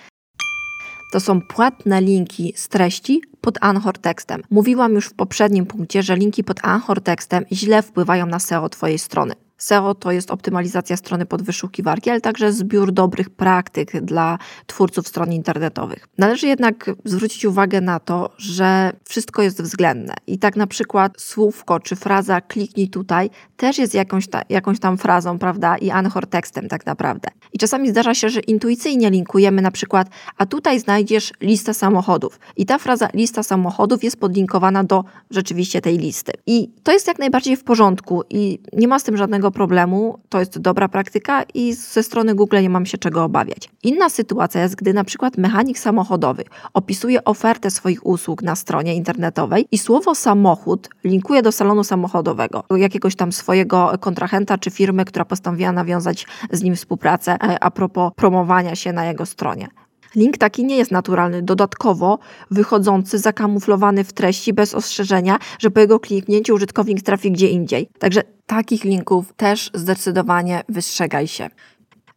to 1.12 1.20
są 1.20 1.40
płatne 1.40 2.00
linki 2.00 2.52
z 2.56 2.68
treści 2.68 3.22
pod 3.40 3.58
Anchor 3.60 3.98
tekstem. 3.98 4.42
Mówiłam 4.50 4.94
już 4.94 5.06
w 5.06 5.14
poprzednim 5.14 5.66
punkcie, 5.66 6.02
że 6.02 6.16
linki 6.16 6.44
pod 6.44 6.64
Anchor 6.64 7.00
tekstem 7.00 7.44
źle 7.52 7.82
wpływają 7.82 8.26
na 8.26 8.38
SEO 8.38 8.68
Twojej 8.68 8.98
strony. 8.98 9.34
SEO 9.58 9.94
to 9.94 10.12
jest 10.12 10.30
optymalizacja 10.30 10.96
strony 10.96 11.26
pod 11.26 11.42
wyszukiwarki, 11.42 12.10
ale 12.10 12.20
także 12.20 12.52
zbiór 12.52 12.92
dobrych 12.92 13.30
praktyk 13.30 14.00
dla 14.04 14.38
twórców 14.66 15.08
stron 15.08 15.32
internetowych. 15.32 16.08
Należy 16.18 16.46
jednak 16.46 16.90
zwrócić 17.04 17.44
uwagę 17.44 17.80
na 17.80 18.00
to, 18.00 18.30
że 18.36 18.92
wszystko 19.08 19.42
jest 19.42 19.62
względne 19.62 20.14
i 20.26 20.38
tak 20.38 20.56
na 20.56 20.66
przykład 20.66 21.20
słówko 21.20 21.80
czy 21.80 21.96
fraza 21.96 22.40
kliknij 22.40 22.88
tutaj 22.88 23.30
też 23.56 23.78
jest 23.78 23.94
jakąś, 23.94 24.28
ta, 24.28 24.42
jakąś 24.48 24.80
tam 24.80 24.98
frazą, 24.98 25.38
prawda, 25.38 25.76
i 25.76 25.90
anchor 25.90 26.26
tekstem 26.26 26.68
tak 26.68 26.86
naprawdę. 26.86 27.28
I 27.52 27.58
czasami 27.58 27.90
zdarza 27.90 28.14
się, 28.14 28.28
że 28.28 28.40
intuicyjnie 28.40 29.10
linkujemy 29.10 29.62
na 29.62 29.70
przykład, 29.70 30.08
a 30.36 30.46
tutaj 30.46 30.80
znajdziesz 30.80 31.32
listę 31.40 31.74
samochodów 31.74 32.40
i 32.56 32.66
ta 32.66 32.78
fraza 32.78 33.08
lista 33.14 33.42
samochodów 33.42 34.04
jest 34.04 34.20
podlinkowana 34.20 34.84
do 34.84 35.04
rzeczywiście 35.30 35.80
tej 35.80 35.98
listy. 35.98 36.32
I 36.46 36.70
to 36.82 36.92
jest 36.92 37.06
jak 37.06 37.18
najbardziej 37.18 37.56
w 37.56 37.64
porządku 37.64 38.22
i 38.30 38.58
nie 38.72 38.88
ma 38.88 38.98
z 38.98 39.04
tym 39.04 39.16
żadnego 39.16 39.47
żadnego 39.48 39.50
problemu, 39.50 40.18
to 40.28 40.40
jest 40.40 40.58
dobra 40.58 40.88
praktyka 40.88 41.44
i 41.54 41.74
ze 41.74 42.02
strony 42.02 42.34
Google 42.34 42.62
nie 42.62 42.70
mam 42.70 42.86
się 42.86 42.98
czego 42.98 43.24
obawiać. 43.24 43.70
Inna 43.82 44.08
sytuacja 44.08 44.62
jest, 44.62 44.76
gdy 44.76 44.94
na 44.94 45.04
przykład 45.04 45.38
mechanik 45.38 45.78
samochodowy 45.78 46.44
opisuje 46.74 47.24
ofertę 47.24 47.70
swoich 47.70 48.06
usług 48.06 48.42
na 48.42 48.56
stronie 48.56 48.94
internetowej 48.94 49.66
i 49.70 49.78
słowo 49.78 50.14
samochód 50.14 50.88
linkuje 51.04 51.42
do 51.42 51.52
salonu 51.52 51.84
samochodowego, 51.84 52.64
jakiegoś 52.76 53.16
tam 53.16 53.32
swojego 53.32 53.92
kontrahenta 54.00 54.58
czy 54.58 54.70
firmy, 54.70 55.04
która 55.04 55.24
postanowiła 55.24 55.72
nawiązać 55.72 56.26
z 56.52 56.62
nim 56.62 56.74
współpracę 56.76 57.32
e, 57.32 57.58
a 57.64 57.70
propos 57.70 58.12
promowania 58.16 58.76
się 58.76 58.92
na 58.92 59.04
jego 59.04 59.26
stronie. 59.26 59.68
Link 60.16 60.38
taki 60.38 60.64
nie 60.64 60.76
jest 60.76 60.90
naturalny, 60.90 61.42
dodatkowo 61.42 62.18
wychodzący, 62.50 63.18
zakamuflowany 63.18 64.04
w 64.04 64.12
treści 64.12 64.52
bez 64.52 64.74
ostrzeżenia, 64.74 65.38
że 65.58 65.70
po 65.70 65.80
jego 65.80 66.00
kliknięciu 66.00 66.54
użytkownik 66.54 67.02
trafi 67.02 67.32
gdzie 67.32 67.48
indziej. 67.48 67.88
Także 67.98 68.22
takich 68.46 68.84
linków 68.84 69.32
też 69.36 69.70
zdecydowanie 69.74 70.62
wystrzegaj 70.68 71.28
się. 71.28 71.48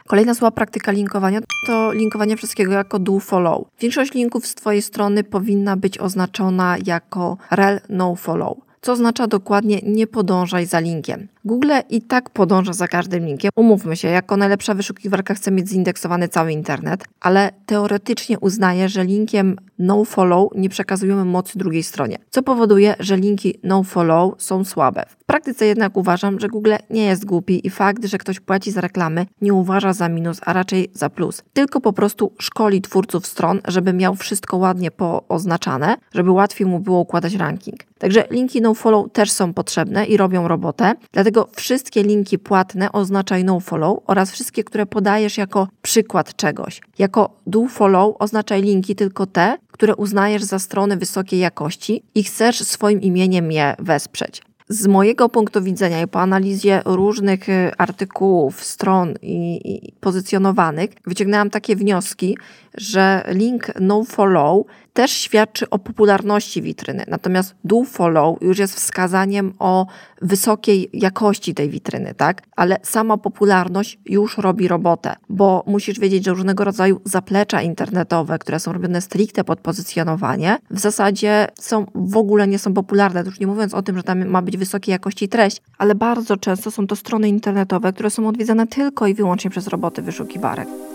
Kolejna 0.07 0.33
zła 0.33 0.51
praktyka 0.51 0.91
linkowania 0.91 1.39
to 1.67 1.91
linkowanie 1.91 2.38
wszystkiego 2.38 2.74
jako 2.74 3.00
do 3.00 3.19
follow. 3.19 3.67
Większość 3.79 4.13
linków 4.13 4.48
z 4.48 4.55
Twojej 4.55 4.81
strony 4.81 5.24
powinna 5.24 5.77
być 5.77 5.98
oznaczona 5.98 6.77
jako 6.86 7.38
rel 7.51 7.79
no 7.89 8.15
follow 8.15 8.57
co 8.81 8.91
oznacza 8.91 9.27
dokładnie 9.27 9.79
nie 9.83 10.07
podążaj 10.07 10.65
za 10.65 10.79
linkiem. 10.79 11.27
Google 11.45 11.71
i 11.89 12.01
tak 12.01 12.29
podąża 12.29 12.73
za 12.73 12.88
każdym 12.88 13.25
linkiem. 13.25 13.51
Umówmy 13.55 13.95
się, 13.95 14.07
jako 14.07 14.38
najlepsza 14.38 14.73
wyszukiwarka 14.73 15.33
chce 15.33 15.51
mieć 15.51 15.69
zindeksowany 15.69 16.27
cały 16.27 16.51
internet, 16.51 17.05
ale 17.19 17.51
teoretycznie 17.65 18.39
uznaje, 18.39 18.89
że 18.89 19.03
linkiem 19.03 19.55
nofollow 19.81 20.50
nie 20.55 20.69
przekazujemy 20.69 21.25
mocy 21.25 21.59
drugiej 21.59 21.83
stronie, 21.83 22.17
co 22.29 22.43
powoduje, 22.43 22.95
że 23.00 23.17
linki 23.17 23.59
nofollow 23.63 24.33
są 24.38 24.63
słabe. 24.63 25.03
W 25.07 25.25
praktyce 25.25 25.65
jednak 25.65 25.97
uważam, 25.97 26.39
że 26.39 26.47
Google 26.47 26.73
nie 26.89 27.05
jest 27.05 27.25
głupi 27.25 27.67
i 27.67 27.69
fakt, 27.69 28.05
że 28.05 28.17
ktoś 28.17 28.39
płaci 28.39 28.71
za 28.71 28.81
reklamy 28.81 29.25
nie 29.41 29.53
uważa 29.53 29.93
za 29.93 30.09
minus, 30.09 30.41
a 30.45 30.53
raczej 30.53 30.89
za 30.93 31.09
plus. 31.09 31.43
Tylko 31.53 31.81
po 31.81 31.93
prostu 31.93 32.31
szkoli 32.39 32.81
twórców 32.81 33.27
stron, 33.27 33.61
żeby 33.67 33.93
miał 33.93 34.15
wszystko 34.15 34.57
ładnie 34.57 34.91
pooznaczane, 34.91 35.95
żeby 36.13 36.31
łatwiej 36.31 36.67
mu 36.67 36.79
było 36.79 37.00
układać 37.00 37.35
ranking. 37.35 37.83
Także 38.00 38.27
linki 38.31 38.61
nofollow 38.61 39.11
też 39.11 39.31
są 39.31 39.53
potrzebne 39.53 40.05
i 40.05 40.17
robią 40.17 40.47
robotę, 40.47 40.93
dlatego 41.11 41.47
wszystkie 41.55 42.03
linki 42.03 42.39
płatne 42.39 42.91
oznaczaj 42.91 43.43
nofollow 43.43 44.00
oraz 44.07 44.31
wszystkie, 44.31 44.63
które 44.63 44.85
podajesz 44.85 45.38
jako 45.38 45.67
przykład 45.81 46.35
czegoś. 46.35 46.81
Jako 47.00 47.29
do 47.47 47.67
follow 47.67 48.15
oznaczaj 48.19 48.61
linki 48.61 48.95
tylko 48.95 49.25
te, 49.25 49.57
które 49.81 49.95
uznajesz 49.95 50.43
za 50.43 50.59
strony 50.59 50.97
wysokiej 50.97 51.39
jakości 51.39 52.03
i 52.15 52.23
chcesz 52.23 52.59
swoim 52.59 53.01
imieniem 53.01 53.51
je 53.51 53.75
wesprzeć. 53.79 54.41
Z 54.69 54.88
mojego 54.88 55.29
punktu 55.29 55.61
widzenia 55.61 56.01
i 56.01 56.07
po 56.07 56.19
analizie 56.19 56.81
różnych 56.85 57.50
y, 57.50 57.71
artykułów, 57.77 58.63
stron 58.63 59.13
i, 59.21 59.61
i 59.73 59.93
pozycjonowanych, 60.00 60.89
wyciągnęłam 61.07 61.50
takie 61.50 61.75
wnioski, 61.75 62.38
że 62.77 63.23
link 63.27 63.71
nofollow 63.79 64.65
też 64.93 65.12
świadczy 65.12 65.69
o 65.69 65.79
popularności 65.79 66.62
witryny. 66.62 67.03
Natomiast 67.07 67.55
do 67.63 67.83
follow 67.83 68.41
już 68.41 68.60
jest 68.60 68.75
wskazaniem 68.75 69.53
o 69.60 69.88
wysokiej 70.21 70.89
jakości 70.93 71.53
tej 71.53 71.69
witryny, 71.69 72.13
tak? 72.13 72.41
Ale 72.55 72.77
sama 72.83 73.17
popularność 73.17 74.00
już 74.05 74.38
robi 74.38 74.67
robotę, 74.67 75.15
bo 75.29 75.63
musisz 75.67 76.00
wiedzieć, 76.00 76.25
że 76.25 76.31
różnego 76.31 76.63
rodzaju 76.63 77.01
zaplecza 77.05 77.62
internetowe, 77.62 78.39
które 78.39 78.60
są 78.60 78.74
robione 78.74 79.01
stricte 79.01 79.43
pod 79.43 79.60
pozycjonowanie, 79.60 80.57
w 80.71 80.79
zasadzie 80.79 81.48
są 81.60 81.86
w 81.95 82.17
ogóle 82.17 82.48
nie 82.48 82.60
są 82.60 82.74
popularne. 82.74 83.24
Już 83.25 83.39
nie 83.39 83.48
mówiąc 83.48 83.74
o 83.74 83.81
tym, 83.81 83.98
że 83.98 84.03
tam 84.03 84.25
ma 84.25 84.41
być 84.41 84.57
wysokiej 84.57 84.91
jakości 84.91 85.29
treść, 85.29 85.62
ale 85.77 85.95
bardzo 85.95 86.38
często 86.38 86.71
są 86.71 86.88
to 86.88 86.95
strony 86.95 87.29
internetowe, 87.29 87.93
które 87.93 88.10
są 88.10 88.27
odwiedzane 88.27 88.67
tylko 88.67 89.07
i 89.07 89.13
wyłącznie 89.13 89.51
przez 89.51 89.67
roboty 89.67 90.01
wyszukiwarek. 90.01 90.90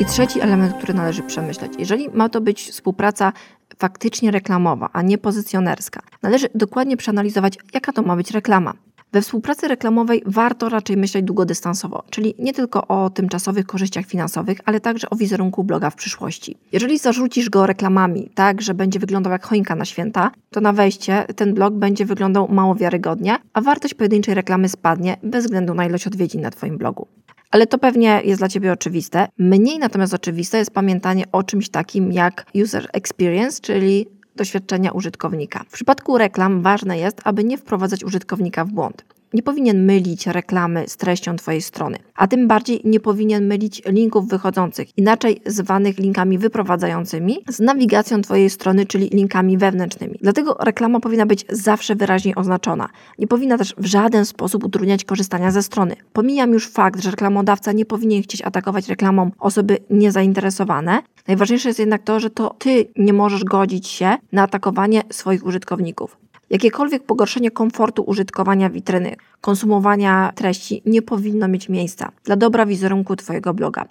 I 0.00 0.04
trzeci 0.04 0.40
element, 0.40 0.74
który 0.76 0.94
należy 0.94 1.22
przemyśleć. 1.22 1.72
Jeżeli 1.78 2.08
ma 2.08 2.28
to 2.28 2.40
być 2.40 2.70
współpraca 2.70 3.32
faktycznie 3.78 4.30
reklamowa, 4.30 4.88
a 4.92 5.02
nie 5.02 5.18
pozycjonerska, 5.18 6.02
należy 6.22 6.48
dokładnie 6.54 6.96
przeanalizować, 6.96 7.54
jaka 7.74 7.92
to 7.92 8.02
ma 8.02 8.16
być 8.16 8.30
reklama. 8.30 8.74
We 9.12 9.22
współpracy 9.22 9.68
reklamowej 9.68 10.22
warto 10.26 10.68
raczej 10.68 10.96
myśleć 10.96 11.24
długodystansowo, 11.24 12.04
czyli 12.10 12.34
nie 12.38 12.52
tylko 12.52 12.86
o 12.86 13.10
tymczasowych 13.10 13.66
korzyściach 13.66 14.06
finansowych, 14.06 14.58
ale 14.64 14.80
także 14.80 15.10
o 15.10 15.16
wizerunku 15.16 15.64
bloga 15.64 15.90
w 15.90 15.94
przyszłości. 15.94 16.56
Jeżeli 16.72 16.98
zarzucisz 16.98 17.50
go 17.50 17.66
reklamami 17.66 18.30
tak, 18.34 18.62
że 18.62 18.74
będzie 18.74 18.98
wyglądał 18.98 19.32
jak 19.32 19.46
choinka 19.46 19.74
na 19.74 19.84
święta, 19.84 20.30
to 20.50 20.60
na 20.60 20.72
wejście 20.72 21.24
ten 21.36 21.54
blog 21.54 21.74
będzie 21.74 22.04
wyglądał 22.04 22.48
mało 22.48 22.74
wiarygodnie, 22.74 23.36
a 23.52 23.60
wartość 23.60 23.94
pojedynczej 23.94 24.34
reklamy 24.34 24.68
spadnie 24.68 25.16
bez 25.22 25.44
względu 25.44 25.74
na 25.74 25.86
ilość 25.86 26.06
odwiedzin 26.06 26.40
na 26.40 26.50
Twoim 26.50 26.78
blogu. 26.78 27.08
Ale 27.50 27.66
to 27.66 27.78
pewnie 27.78 28.20
jest 28.24 28.40
dla 28.40 28.48
Ciebie 28.48 28.72
oczywiste. 28.72 29.28
Mniej 29.38 29.78
natomiast 29.78 30.14
oczywiste 30.14 30.58
jest 30.58 30.70
pamiętanie 30.70 31.24
o 31.32 31.42
czymś 31.42 31.68
takim 31.68 32.12
jak 32.12 32.46
user 32.62 32.88
experience, 32.92 33.60
czyli 33.60 34.06
doświadczenia 34.36 34.92
użytkownika. 34.92 35.64
W 35.68 35.72
przypadku 35.72 36.18
reklam 36.18 36.62
ważne 36.62 36.98
jest, 36.98 37.20
aby 37.24 37.44
nie 37.44 37.58
wprowadzać 37.58 38.04
użytkownika 38.04 38.64
w 38.64 38.68
błąd 38.68 39.15
nie 39.34 39.42
powinien 39.42 39.84
mylić 39.84 40.26
reklamy 40.26 40.84
z 40.88 40.96
treścią 40.96 41.36
Twojej 41.36 41.62
strony, 41.62 41.98
a 42.14 42.28
tym 42.28 42.48
bardziej 42.48 42.80
nie 42.84 43.00
powinien 43.00 43.46
mylić 43.46 43.82
linków 43.86 44.28
wychodzących, 44.28 44.98
inaczej 44.98 45.40
zwanych 45.46 45.98
linkami 45.98 46.38
wyprowadzającymi, 46.38 47.38
z 47.48 47.60
nawigacją 47.60 48.22
Twojej 48.22 48.50
strony, 48.50 48.86
czyli 48.86 49.08
linkami 49.08 49.58
wewnętrznymi. 49.58 50.18
Dlatego 50.22 50.56
reklama 50.60 51.00
powinna 51.00 51.26
być 51.26 51.44
zawsze 51.50 51.94
wyraźnie 51.94 52.34
oznaczona. 52.34 52.88
Nie 53.18 53.26
powinna 53.26 53.58
też 53.58 53.74
w 53.78 53.86
żaden 53.86 54.24
sposób 54.24 54.64
utrudniać 54.64 55.04
korzystania 55.04 55.50
ze 55.50 55.62
strony. 55.62 55.96
Pomijam 56.12 56.52
już 56.52 56.68
fakt, 56.68 57.00
że 57.00 57.10
reklamodawca 57.10 57.72
nie 57.72 57.84
powinien 57.84 58.22
chcieć 58.22 58.42
atakować 58.42 58.88
reklamą 58.88 59.30
osoby 59.38 59.78
niezainteresowane. 59.90 61.02
Najważniejsze 61.28 61.68
jest 61.68 61.78
jednak 61.78 62.02
to, 62.02 62.20
że 62.20 62.30
to 62.30 62.54
Ty 62.58 62.88
nie 62.96 63.12
możesz 63.12 63.44
godzić 63.44 63.88
się 63.88 64.16
na 64.32 64.42
atakowanie 64.42 65.02
swoich 65.10 65.46
użytkowników. 65.46 66.16
Jakiekolwiek 66.50 67.02
pogorszenie 67.02 67.50
komfortu 67.50 68.02
użytkowania 68.02 68.70
witryny, 68.70 69.16
konsumowania 69.40 70.32
treści 70.34 70.82
nie 70.86 71.02
powinno 71.02 71.48
mieć 71.48 71.68
miejsca 71.68 72.12
dla 72.24 72.36
dobra 72.36 72.66
wizerunku 72.66 73.16
Twojego 73.16 73.54
bloga. 73.54 73.86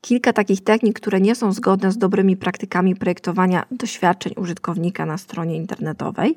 Kilka 0.00 0.32
takich 0.32 0.64
technik, 0.64 1.00
które 1.00 1.20
nie 1.20 1.34
są 1.34 1.52
zgodne 1.52 1.92
z 1.92 1.98
dobrymi 1.98 2.36
praktykami 2.36 2.96
projektowania 2.96 3.66
doświadczeń 3.70 4.32
użytkownika 4.36 5.06
na 5.06 5.18
stronie 5.18 5.56
internetowej, 5.56 6.34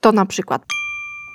to 0.00 0.12
na 0.12 0.26
przykład 0.26 0.66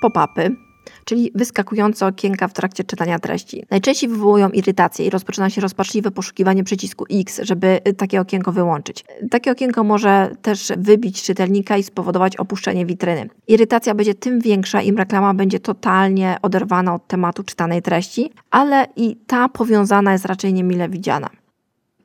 pop-upy, 0.02 0.56
czyli 1.04 1.30
wyskakujące 1.34 2.06
okienka 2.06 2.48
w 2.48 2.52
trakcie 2.52 2.84
czytania 2.84 3.18
treści. 3.18 3.66
Najczęściej 3.70 4.10
wywołują 4.10 4.48
irytację 4.48 5.06
i 5.06 5.10
rozpoczyna 5.10 5.50
się 5.50 5.60
rozpaczliwe 5.60 6.10
poszukiwanie 6.10 6.64
przycisku 6.64 7.04
X, 7.10 7.40
żeby 7.42 7.80
takie 7.96 8.20
okienko 8.20 8.52
wyłączyć. 8.52 9.04
Takie 9.30 9.52
okienko 9.52 9.84
może 9.84 10.30
też 10.42 10.72
wybić 10.76 11.22
czytelnika 11.22 11.76
i 11.76 11.82
spowodować 11.82 12.36
opuszczenie 12.36 12.86
witryny. 12.86 13.28
Irytacja 13.48 13.94
będzie 13.94 14.14
tym 14.14 14.40
większa, 14.40 14.82
im 14.82 14.98
reklama 14.98 15.34
będzie 15.34 15.60
totalnie 15.60 16.36
oderwana 16.42 16.94
od 16.94 17.06
tematu 17.06 17.42
czytanej 17.42 17.82
treści, 17.82 18.32
ale 18.50 18.86
i 18.96 19.16
ta 19.26 19.48
powiązana 19.48 20.12
jest 20.12 20.24
raczej 20.24 20.52
niemile 20.52 20.88
widziana. 20.88 21.30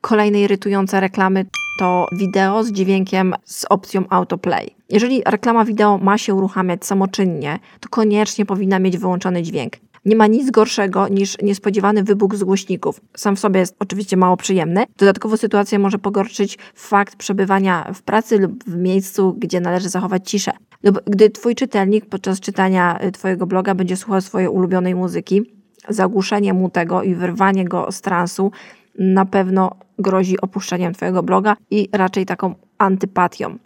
Kolejne 0.00 0.40
irytujące 0.40 1.00
reklamy 1.00 1.46
to 1.78 2.06
wideo 2.12 2.64
z 2.64 2.72
dźwiękiem 2.72 3.34
z 3.44 3.64
opcją 3.70 4.04
autoplay. 4.10 4.70
Jeżeli 4.88 5.22
reklama 5.26 5.64
wideo 5.64 5.98
ma 5.98 6.18
się 6.18 6.34
uruchamiać 6.34 6.86
samoczynnie, 6.86 7.58
to 7.80 7.88
koniecznie 7.88 8.46
powinna 8.46 8.78
mieć 8.78 8.98
wyłączony 8.98 9.42
dźwięk. 9.42 9.72
Nie 10.04 10.16
ma 10.16 10.26
nic 10.26 10.50
gorszego 10.50 11.08
niż 11.08 11.38
niespodziewany 11.42 12.04
wybuch 12.04 12.34
z 12.34 12.44
głośników. 12.44 13.00
Sam 13.16 13.36
w 13.36 13.40
sobie 13.40 13.60
jest 13.60 13.76
oczywiście 13.78 14.16
mało 14.16 14.36
przyjemny. 14.36 14.84
Dodatkowo 14.96 15.36
sytuację 15.36 15.78
może 15.78 15.98
pogorszyć 15.98 16.58
fakt 16.74 17.16
przebywania 17.16 17.92
w 17.94 18.02
pracy 18.02 18.38
lub 18.38 18.64
w 18.64 18.76
miejscu, 18.76 19.34
gdzie 19.38 19.60
należy 19.60 19.88
zachować 19.88 20.30
ciszę. 20.30 20.52
Lub 20.82 21.00
gdy 21.06 21.30
twój 21.30 21.54
czytelnik 21.54 22.06
podczas 22.06 22.40
czytania 22.40 22.98
y, 23.04 23.12
twojego 23.12 23.46
bloga 23.46 23.74
będzie 23.74 23.96
słuchał 23.96 24.20
swojej 24.20 24.48
ulubionej 24.48 24.94
muzyki, 24.94 25.42
zagłuszenie 25.88 26.52
mu 26.52 26.70
tego 26.70 27.02
i 27.02 27.14
wyrwanie 27.14 27.64
go 27.64 27.92
z 27.92 28.00
transu 28.00 28.50
na 28.98 29.26
pewno 29.26 29.87
grozi 29.98 30.40
opuszczeniem 30.40 30.94
Twojego 30.94 31.22
bloga 31.22 31.56
i 31.70 31.88
raczej 31.92 32.26
taką 32.26 32.54
antypatią. 32.78 33.58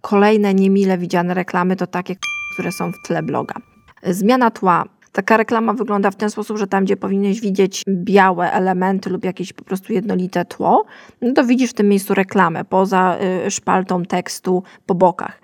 Kolejne 0.00 0.54
niemile 0.54 0.98
widziane 0.98 1.34
reklamy 1.34 1.76
to 1.76 1.86
takie, 1.86 2.16
które 2.54 2.72
są 2.72 2.92
w 2.92 3.06
tle 3.06 3.22
bloga. 3.22 3.54
Zmiana 4.02 4.50
tła. 4.50 4.84
Taka 5.12 5.36
reklama 5.36 5.72
wygląda 5.72 6.10
w 6.10 6.16
ten 6.16 6.30
sposób, 6.30 6.58
że 6.58 6.66
tam, 6.66 6.84
gdzie 6.84 6.96
powinieneś 6.96 7.40
widzieć 7.40 7.82
białe 7.88 8.52
elementy 8.52 9.10
lub 9.10 9.24
jakieś 9.24 9.52
po 9.52 9.64
prostu 9.64 9.92
jednolite 9.92 10.44
tło, 10.44 10.84
no 11.22 11.32
to 11.32 11.44
widzisz 11.44 11.70
w 11.70 11.74
tym 11.74 11.88
miejscu 11.88 12.14
reklamę 12.14 12.64
poza 12.64 13.16
y, 13.46 13.50
szpaltą 13.50 14.04
tekstu 14.04 14.62
po 14.86 14.94
bokach. 14.94 15.40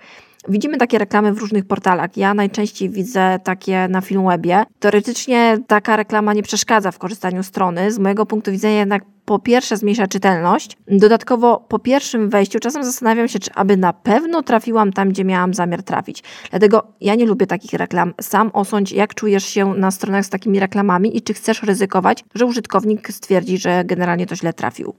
Widzimy 0.48 0.78
takie 0.78 0.98
reklamy 0.98 1.32
w 1.32 1.38
różnych 1.38 1.64
portalach. 1.64 2.16
Ja 2.16 2.34
najczęściej 2.34 2.90
widzę 2.90 3.38
takie 3.44 3.88
na 3.88 4.00
Filmwebie. 4.00 4.64
Teoretycznie 4.78 5.58
taka 5.66 5.96
reklama 5.96 6.34
nie 6.34 6.42
przeszkadza 6.42 6.90
w 6.90 6.98
korzystaniu 6.98 7.42
strony. 7.42 7.92
Z 7.92 7.98
mojego 7.98 8.26
punktu 8.26 8.50
widzenia 8.50 8.78
jednak 8.78 9.02
po 9.24 9.38
pierwsze 9.38 9.76
zmniejsza 9.76 10.06
czytelność. 10.06 10.76
Dodatkowo 10.86 11.64
po 11.68 11.78
pierwszym 11.78 12.30
wejściu 12.30 12.58
czasem 12.58 12.84
zastanawiam 12.84 13.28
się, 13.28 13.38
czy 13.38 13.50
aby 13.54 13.76
na 13.76 13.92
pewno 13.92 14.42
trafiłam 14.42 14.92
tam, 14.92 15.08
gdzie 15.08 15.24
miałam 15.24 15.54
zamiar 15.54 15.82
trafić. 15.82 16.22
Dlatego 16.50 16.82
ja 17.00 17.14
nie 17.14 17.26
lubię 17.26 17.46
takich 17.46 17.72
reklam. 17.72 18.14
Sam 18.20 18.50
osądź, 18.52 18.92
jak 18.92 19.14
czujesz 19.14 19.44
się 19.44 19.74
na 19.74 19.90
stronach 19.90 20.24
z 20.24 20.28
takimi 20.28 20.60
reklamami 20.60 21.16
i 21.16 21.22
czy 21.22 21.34
chcesz 21.34 21.62
ryzykować, 21.62 22.24
że 22.34 22.46
użytkownik 22.46 23.12
stwierdzi, 23.12 23.58
że 23.58 23.84
generalnie 23.84 24.26
to 24.26 24.36
źle 24.36 24.52
trafił. 24.52 24.94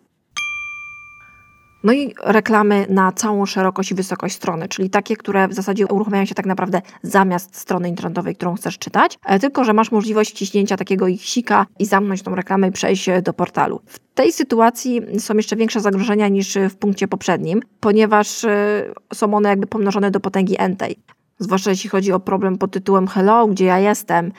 No 1.83 1.93
i 1.93 2.13
reklamy 2.24 2.86
na 2.89 3.12
całą 3.12 3.45
szerokość 3.45 3.91
i 3.91 3.95
wysokość 3.95 4.36
strony, 4.36 4.67
czyli 4.67 4.89
takie, 4.89 5.15
które 5.15 5.48
w 5.48 5.53
zasadzie 5.53 5.88
uruchamiają 5.88 6.25
się 6.25 6.36
tak 6.36 6.45
naprawdę 6.45 6.81
zamiast 7.03 7.55
strony 7.55 7.89
internetowej, 7.89 8.36
którą 8.36 8.55
chcesz 8.55 8.77
czytać, 8.77 9.19
e, 9.25 9.39
tylko 9.39 9.63
że 9.63 9.74
masz 9.74 9.91
możliwość 9.91 10.31
wciśnięcia 10.31 10.77
takiego 10.77 11.07
ich 11.07 11.21
sika 11.21 11.65
i 11.79 11.86
zamknąć 11.86 12.21
tą 12.21 12.36
reklamę 12.36 12.67
i 12.67 12.71
przejść 12.71 13.09
do 13.24 13.33
portalu. 13.33 13.81
W 13.86 14.00
tej 14.13 14.31
sytuacji 14.31 15.01
są 15.19 15.33
jeszcze 15.33 15.55
większe 15.55 15.79
zagrożenia 15.79 16.27
niż 16.27 16.57
w 16.69 16.75
punkcie 16.75 17.07
poprzednim, 17.07 17.62
ponieważ 17.79 18.43
e, 18.43 18.83
są 19.13 19.33
one 19.33 19.50
jakby 19.50 19.67
pomnożone 19.67 20.12
do 20.12 20.19
potęgi 20.19 20.55
entej. 20.57 21.00
Zwłaszcza 21.39 21.69
jeśli 21.69 21.89
chodzi 21.89 22.12
o 22.12 22.19
problem 22.19 22.57
pod 22.57 22.71
tytułem 22.71 23.07
Hello, 23.07 23.48
gdzie 23.48 23.65
ja 23.65 23.79
jestem, 23.79 24.31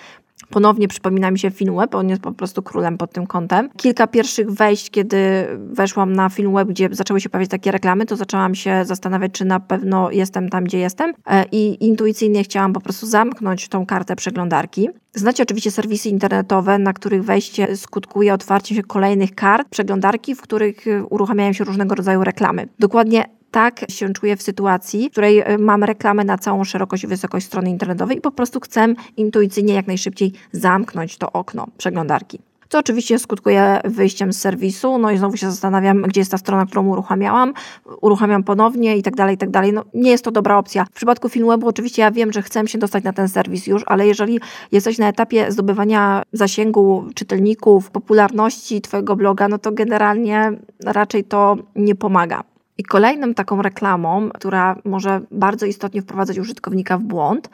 ponownie 0.50 0.88
przypomina 0.88 1.30
mi 1.30 1.38
się 1.38 1.50
Filmweb, 1.50 1.94
on 1.94 2.08
jest 2.08 2.22
po 2.22 2.32
prostu 2.32 2.62
królem 2.62 2.98
pod 2.98 3.12
tym 3.12 3.26
kątem. 3.26 3.68
Kilka 3.76 4.06
pierwszych 4.06 4.50
wejść, 4.50 4.90
kiedy 4.90 5.46
weszłam 5.58 6.12
na 6.12 6.28
Filmweb, 6.28 6.68
gdzie 6.68 6.88
zaczęły 6.92 7.20
się 7.20 7.28
pojawiać 7.28 7.50
takie 7.50 7.70
reklamy, 7.70 8.06
to 8.06 8.16
zaczęłam 8.16 8.54
się 8.54 8.84
zastanawiać, 8.84 9.32
czy 9.32 9.44
na 9.44 9.60
pewno 9.60 10.10
jestem 10.10 10.48
tam, 10.48 10.64
gdzie 10.64 10.78
jestem 10.78 11.12
e, 11.26 11.44
i 11.52 11.86
intuicyjnie 11.86 12.44
chciałam 12.44 12.72
po 12.72 12.80
prostu 12.80 13.06
zamknąć 13.06 13.68
tą 13.68 13.86
kartę 13.86 14.16
przeglądarki. 14.16 14.88
Znacie 15.14 15.42
oczywiście 15.42 15.70
serwisy 15.70 16.08
internetowe, 16.08 16.78
na 16.78 16.92
których 16.92 17.24
wejście 17.24 17.76
skutkuje 17.76 18.34
otwarciem 18.34 18.76
się 18.76 18.82
kolejnych 18.82 19.34
kart 19.34 19.68
przeglądarki, 19.68 20.34
w 20.34 20.42
których 20.42 20.84
uruchamiają 21.10 21.52
się 21.52 21.64
różnego 21.64 21.94
rodzaju 21.94 22.24
reklamy. 22.24 22.68
Dokładnie 22.78 23.39
tak 23.50 23.84
się 23.88 24.12
czuję 24.12 24.36
w 24.36 24.42
sytuacji, 24.42 25.08
w 25.08 25.12
której 25.12 25.52
y, 25.52 25.58
mam 25.58 25.84
reklamę 25.84 26.24
na 26.24 26.38
całą 26.38 26.64
szerokość 26.64 27.04
i 27.04 27.06
wysokość 27.06 27.46
strony 27.46 27.70
internetowej 27.70 28.16
i 28.18 28.20
po 28.20 28.30
prostu 28.30 28.60
chcę 28.60 28.94
intuicyjnie 29.16 29.74
jak 29.74 29.86
najszybciej 29.86 30.32
zamknąć 30.52 31.16
to 31.16 31.32
okno 31.32 31.66
przeglądarki. 31.78 32.38
Co 32.70 32.78
oczywiście 32.78 33.18
skutkuje 33.18 33.80
wyjściem 33.84 34.32
z 34.32 34.40
serwisu, 34.40 34.98
no 34.98 35.10
i 35.10 35.18
znowu 35.18 35.36
się 35.36 35.50
zastanawiam, 35.50 36.02
gdzie 36.02 36.20
jest 36.20 36.30
ta 36.30 36.38
strona, 36.38 36.66
którą 36.66 36.86
uruchamiałam, 36.86 37.54
uruchamiam 38.00 38.44
ponownie 38.44 38.96
i 38.96 39.02
tak 39.02 39.16
dalej, 39.16 39.34
i 39.34 39.38
tak 39.38 39.50
dalej. 39.50 39.72
No, 39.72 39.84
nie 39.94 40.10
jest 40.10 40.24
to 40.24 40.30
dobra 40.30 40.58
opcja. 40.58 40.84
W 40.84 40.90
przypadku 40.90 41.28
Filmwebu 41.28 41.68
oczywiście 41.68 42.02
ja 42.02 42.10
wiem, 42.10 42.32
że 42.32 42.42
chcę 42.42 42.68
się 42.68 42.78
dostać 42.78 43.04
na 43.04 43.12
ten 43.12 43.28
serwis 43.28 43.66
już, 43.66 43.82
ale 43.86 44.06
jeżeli 44.06 44.40
jesteś 44.72 44.98
na 44.98 45.08
etapie 45.08 45.52
zdobywania 45.52 46.22
zasięgu 46.32 47.04
czytelników, 47.14 47.90
popularności 47.90 48.80
Twojego 48.80 49.16
bloga, 49.16 49.48
no 49.48 49.58
to 49.58 49.72
generalnie 49.72 50.52
raczej 50.84 51.24
to 51.24 51.56
nie 51.76 51.94
pomaga. 51.94 52.44
I 52.80 52.82
kolejną 52.82 53.34
taką 53.34 53.62
reklamą, 53.62 54.30
która 54.34 54.76
może 54.84 55.20
bardzo 55.30 55.66
istotnie 55.66 56.02
wprowadzać 56.02 56.38
użytkownika 56.38 56.98
w 56.98 57.02
błąd, 57.02 57.50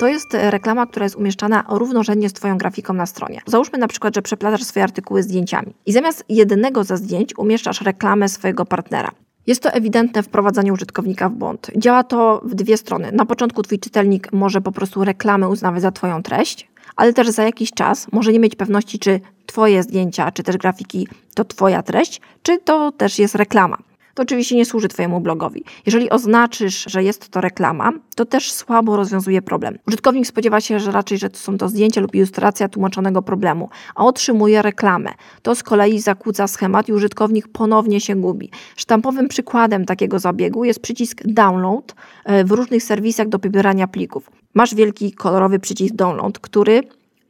to 0.00 0.08
jest 0.08 0.28
reklama, 0.32 0.86
która 0.86 1.04
jest 1.04 1.16
umieszczana 1.16 1.64
równorzędnie 1.68 2.28
z 2.28 2.32
Twoją 2.32 2.58
grafiką 2.58 2.94
na 2.94 3.06
stronie. 3.06 3.40
Załóżmy 3.46 3.78
na 3.78 3.88
przykład, 3.88 4.14
że 4.14 4.22
przeplatasz 4.22 4.64
swoje 4.64 4.84
artykuły 4.84 5.22
zdjęciami 5.22 5.74
i 5.86 5.92
zamiast 5.92 6.24
jednego 6.28 6.84
ze 6.84 6.96
zdjęć 6.96 7.38
umieszczasz 7.38 7.80
reklamę 7.80 8.28
swojego 8.28 8.64
partnera. 8.64 9.10
Jest 9.46 9.62
to 9.62 9.70
ewidentne 9.70 10.22
wprowadzanie 10.22 10.72
użytkownika 10.72 11.28
w 11.28 11.32
błąd. 11.32 11.70
Działa 11.76 12.04
to 12.04 12.40
w 12.44 12.54
dwie 12.54 12.76
strony. 12.76 13.12
Na 13.12 13.26
początku 13.26 13.62
Twój 13.62 13.78
czytelnik 13.78 14.32
może 14.32 14.60
po 14.60 14.72
prostu 14.72 15.04
reklamy 15.04 15.48
uznawać 15.48 15.82
za 15.82 15.92
Twoją 15.92 16.22
treść, 16.22 16.68
ale 16.96 17.12
też 17.12 17.28
za 17.28 17.42
jakiś 17.42 17.72
czas 17.72 18.12
może 18.12 18.32
nie 18.32 18.40
mieć 18.40 18.56
pewności, 18.56 18.98
czy 18.98 19.20
Twoje 19.46 19.82
zdjęcia, 19.82 20.30
czy 20.30 20.42
też 20.42 20.56
grafiki 20.56 21.08
to 21.34 21.44
Twoja 21.44 21.82
treść, 21.82 22.20
czy 22.42 22.58
to 22.58 22.92
też 22.92 23.18
jest 23.18 23.34
reklama 23.34 23.78
to 24.14 24.22
oczywiście 24.22 24.56
nie 24.56 24.64
służy 24.64 24.88
Twojemu 24.88 25.20
blogowi. 25.20 25.64
Jeżeli 25.86 26.10
oznaczysz, 26.10 26.84
że 26.88 27.04
jest 27.04 27.28
to 27.28 27.40
reklama, 27.40 27.92
to 28.16 28.24
też 28.24 28.52
słabo 28.52 28.96
rozwiązuje 28.96 29.42
problem. 29.42 29.78
Użytkownik 29.86 30.26
spodziewa 30.26 30.60
się, 30.60 30.80
że 30.80 30.92
raczej, 30.92 31.18
że 31.18 31.28
są 31.32 31.58
to 31.58 31.68
zdjęcia 31.68 32.00
lub 32.00 32.14
ilustracja 32.14 32.68
tłumaczonego 32.68 33.22
problemu, 33.22 33.68
a 33.94 34.04
otrzymuje 34.04 34.62
reklamę. 34.62 35.10
To 35.42 35.54
z 35.54 35.62
kolei 35.62 35.98
zakłóca 35.98 36.46
schemat 36.46 36.88
i 36.88 36.92
użytkownik 36.92 37.48
ponownie 37.48 38.00
się 38.00 38.16
gubi. 38.16 38.50
Sztampowym 38.76 39.28
przykładem 39.28 39.84
takiego 39.84 40.18
zabiegu 40.18 40.64
jest 40.64 40.82
przycisk 40.82 41.22
download 41.24 41.94
e, 42.24 42.44
w 42.44 42.50
różnych 42.50 42.82
serwisach 42.82 43.28
do 43.28 43.38
pobierania 43.38 43.86
plików. 43.86 44.30
Masz 44.54 44.74
wielki 44.74 45.12
kolorowy 45.12 45.58
przycisk 45.58 45.94
download, 45.94 46.38
który 46.38 46.82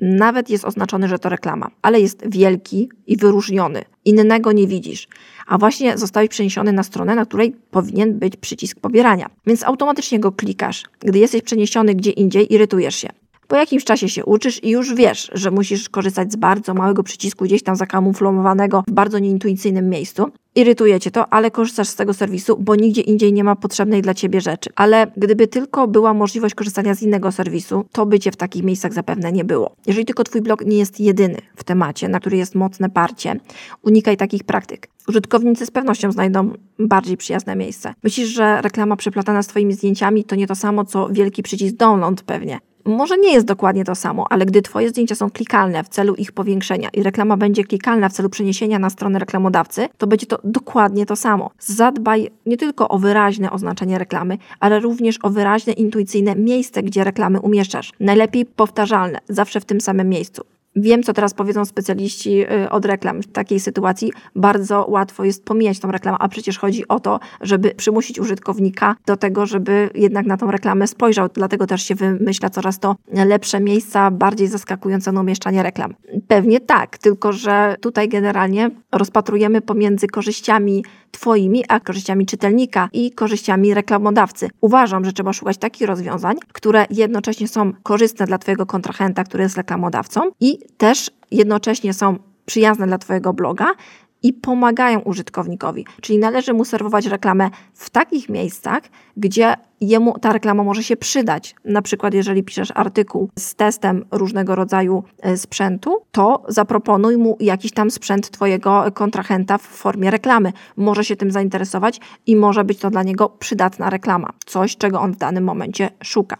nawet 0.02 0.50
jest 0.50 0.64
oznaczony, 0.64 1.08
że 1.08 1.18
to 1.18 1.28
reklama, 1.28 1.70
ale 1.82 2.00
jest 2.00 2.22
wielki 2.28 2.88
i 3.06 3.16
wyróżniony. 3.16 3.84
Innego 4.04 4.52
nie 4.52 4.66
widzisz. 4.66 5.08
A 5.46 5.58
właśnie 5.58 5.98
zostałeś 5.98 6.28
przeniesiony 6.28 6.72
na 6.72 6.82
stronę, 6.82 7.14
na 7.14 7.26
której 7.26 7.56
powinien 7.70 8.18
być 8.18 8.36
przycisk 8.36 8.80
pobierania. 8.80 9.30
Więc 9.46 9.64
automatycznie 9.64 10.20
go 10.20 10.32
klikasz. 10.32 10.84
Gdy 11.00 11.18
jesteś 11.18 11.42
przeniesiony 11.42 11.94
gdzie 11.94 12.10
indziej, 12.10 12.54
irytujesz 12.54 12.94
się. 12.94 13.08
Po 13.48 13.56
jakimś 13.56 13.84
czasie 13.84 14.08
się 14.08 14.24
uczysz 14.24 14.64
i 14.64 14.70
już 14.70 14.94
wiesz, 14.94 15.30
że 15.34 15.50
musisz 15.50 15.88
korzystać 15.88 16.32
z 16.32 16.36
bardzo 16.36 16.74
małego 16.74 17.02
przycisku 17.02 17.44
gdzieś 17.44 17.62
tam 17.62 17.76
zakamuflowanego 17.76 18.84
w 18.88 18.92
bardzo 18.92 19.18
nieintuicyjnym 19.18 19.88
miejscu. 19.88 20.30
Irytuje 20.54 21.00
cię 21.00 21.10
to, 21.10 21.32
ale 21.32 21.50
korzystasz 21.50 21.88
z 21.88 21.96
tego 21.96 22.14
serwisu, 22.14 22.56
bo 22.60 22.74
nigdzie 22.74 23.00
indziej 23.00 23.32
nie 23.32 23.44
ma 23.44 23.56
potrzebnej 23.56 24.02
dla 24.02 24.14
ciebie 24.14 24.40
rzeczy. 24.40 24.70
Ale 24.76 25.06
gdyby 25.16 25.46
tylko 25.46 25.88
była 25.88 26.14
możliwość 26.14 26.54
korzystania 26.54 26.94
z 26.94 27.02
innego 27.02 27.32
serwisu, 27.32 27.84
to 27.92 28.06
by 28.06 28.18
cię 28.18 28.30
w 28.30 28.36
takich 28.36 28.62
miejscach 28.62 28.92
zapewne 28.92 29.32
nie 29.32 29.44
było. 29.44 29.76
Jeżeli 29.86 30.04
tylko 30.04 30.24
twój 30.24 30.40
blog 30.40 30.66
nie 30.66 30.78
jest 30.78 31.00
jedyny 31.00 31.38
w 31.56 31.64
temacie, 31.64 32.08
na 32.08 32.20
który 32.20 32.36
jest 32.36 32.54
mocne 32.54 32.90
parcie, 32.90 33.40
unikaj 33.82 34.16
takich 34.16 34.44
praktyk. 34.44 34.88
Użytkownicy 35.08 35.66
z 35.66 35.70
pewnością 35.70 36.12
znajdą 36.12 36.52
bardziej 36.78 37.16
przyjazne 37.16 37.56
miejsce. 37.56 37.94
Myślisz, 38.02 38.28
że 38.28 38.62
reklama 38.62 38.96
przeplatana 38.96 39.42
z 39.42 39.46
Twoimi 39.46 39.72
zdjęciami 39.72 40.24
to 40.24 40.36
nie 40.36 40.46
to 40.46 40.54
samo, 40.54 40.84
co 40.84 41.08
wielki 41.08 41.42
przycisk 41.42 41.76
download 41.76 42.22
pewnie 42.22 42.60
może 42.84 43.18
nie 43.18 43.32
jest 43.32 43.46
dokładnie 43.46 43.84
to 43.84 43.94
samo, 43.94 44.26
ale 44.30 44.46
gdy 44.46 44.62
Twoje 44.62 44.88
zdjęcia 44.88 45.14
są 45.14 45.30
klikalne 45.30 45.84
w 45.84 45.88
celu 45.88 46.14
ich 46.14 46.32
powiększenia 46.32 46.88
i 46.92 47.02
reklama 47.02 47.36
będzie 47.36 47.64
klikalna 47.64 48.08
w 48.08 48.12
celu 48.12 48.28
przeniesienia 48.28 48.78
na 48.78 48.90
stronę 48.90 49.18
reklamodawcy, 49.18 49.88
to 49.98 50.06
będzie 50.06 50.26
to 50.26 50.38
dokładnie 50.44 51.06
to 51.06 51.16
samo. 51.16 51.50
Zadbaj 51.58 52.30
nie 52.46 52.56
tylko 52.56 52.88
o 52.88 52.98
wyraźne 52.98 53.50
oznaczenie 53.50 53.98
reklamy, 53.98 54.38
ale 54.60 54.80
również 54.80 55.18
o 55.22 55.30
wyraźne, 55.30 55.72
intuicyjne 55.72 56.36
miejsce, 56.36 56.82
gdzie 56.82 57.04
reklamy 57.04 57.40
umieszczasz. 57.40 57.92
Najlepiej 58.00 58.46
powtarzalne, 58.46 59.18
zawsze 59.28 59.60
w 59.60 59.64
tym 59.64 59.80
samym 59.80 60.08
miejscu. 60.08 60.42
Wiem, 60.76 61.02
co 61.02 61.12
teraz 61.12 61.34
powiedzą 61.34 61.64
specjaliści 61.64 62.44
y, 62.64 62.70
od 62.70 62.84
reklam. 62.84 63.22
W 63.22 63.26
takiej 63.26 63.60
sytuacji 63.60 64.12
bardzo 64.36 64.86
łatwo 64.88 65.24
jest 65.24 65.44
pomijać 65.44 65.78
tą 65.78 65.92
reklamę, 65.92 66.18
a 66.20 66.28
przecież 66.28 66.58
chodzi 66.58 66.88
o 66.88 67.00
to, 67.00 67.20
żeby 67.40 67.70
przymusić 67.70 68.20
użytkownika 68.20 68.96
do 69.06 69.16
tego, 69.16 69.46
żeby 69.46 69.90
jednak 69.94 70.26
na 70.26 70.36
tą 70.36 70.50
reklamę 70.50 70.86
spojrzał. 70.86 71.28
Dlatego 71.34 71.66
też 71.66 71.82
się 71.82 71.94
wymyśla 71.94 72.50
coraz 72.50 72.78
to 72.78 72.96
lepsze 73.26 73.60
miejsca, 73.60 74.10
bardziej 74.10 74.48
zaskakujące 74.48 75.12
na 75.12 75.20
umieszczanie 75.20 75.62
reklam. 75.62 75.94
Pewnie 76.28 76.60
tak, 76.60 76.98
tylko 76.98 77.32
że 77.32 77.76
tutaj 77.80 78.08
generalnie 78.08 78.70
rozpatrujemy 78.92 79.60
pomiędzy 79.60 80.06
korzyściami 80.06 80.84
Twoimi, 81.10 81.64
a 81.68 81.80
korzyściami 81.80 82.26
czytelnika 82.26 82.88
i 82.92 83.12
korzyściami 83.12 83.74
reklamodawcy. 83.74 84.48
Uważam, 84.60 85.04
że 85.04 85.12
trzeba 85.12 85.32
szukać 85.32 85.58
takich 85.58 85.86
rozwiązań, 85.86 86.36
które 86.52 86.86
jednocześnie 86.90 87.48
są 87.48 87.72
korzystne 87.82 88.26
dla 88.26 88.38
Twojego 88.38 88.66
kontrahenta, 88.66 89.24
który 89.24 89.42
jest 89.42 89.56
reklamodawcą 89.56 90.20
i 90.40 90.58
też 90.76 91.10
jednocześnie 91.30 91.94
są 91.94 92.18
przyjazne 92.46 92.86
dla 92.86 92.98
Twojego 92.98 93.32
bloga, 93.32 93.74
i 94.22 94.32
pomagają 94.32 95.00
użytkownikowi. 95.00 95.86
Czyli 96.00 96.18
należy 96.18 96.54
mu 96.54 96.64
serwować 96.64 97.06
reklamę 97.06 97.50
w 97.74 97.90
takich 97.90 98.28
miejscach, 98.28 98.82
gdzie 99.16 99.54
jemu 99.80 100.18
ta 100.18 100.32
reklama 100.32 100.64
może 100.64 100.82
się 100.82 100.96
przydać. 100.96 101.54
Na 101.64 101.82
przykład, 101.82 102.14
jeżeli 102.14 102.42
piszesz 102.42 102.72
artykuł 102.74 103.30
z 103.38 103.54
testem 103.54 104.04
różnego 104.10 104.54
rodzaju 104.54 105.04
e, 105.22 105.36
sprzętu, 105.36 106.02
to 106.12 106.42
zaproponuj 106.48 107.16
mu 107.16 107.36
jakiś 107.40 107.72
tam 107.72 107.90
sprzęt 107.90 108.30
Twojego 108.30 108.84
kontrahenta 108.94 109.58
w 109.58 109.62
formie 109.62 110.10
reklamy. 110.10 110.52
Może 110.76 111.04
się 111.04 111.16
tym 111.16 111.30
zainteresować 111.30 112.00
i 112.26 112.36
może 112.36 112.64
być 112.64 112.78
to 112.78 112.90
dla 112.90 113.02
niego 113.02 113.28
przydatna 113.28 113.90
reklama. 113.90 114.30
Coś, 114.46 114.76
czego 114.76 115.00
on 115.00 115.12
w 115.12 115.16
danym 115.16 115.44
momencie 115.44 115.90
szuka. 116.02 116.36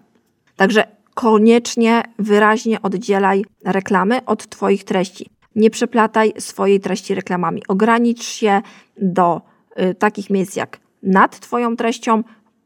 Także 0.56 1.01
koniecznie 1.14 2.02
wyraźnie 2.18 2.82
oddzielaj 2.82 3.44
reklamy 3.64 4.24
od 4.24 4.48
Twoich 4.48 4.84
treści. 4.84 5.30
Nie 5.56 5.70
przeplataj 5.70 6.32
swojej 6.38 6.80
treści 6.80 7.14
reklamami. 7.14 7.62
Ogranicz 7.68 8.24
się 8.24 8.62
do 8.96 9.40
y, 9.80 9.94
takich 9.94 10.30
miejsc 10.30 10.56
jak 10.56 10.80
nad 11.02 11.40
Twoją 11.40 11.76
treścią, 11.76 12.22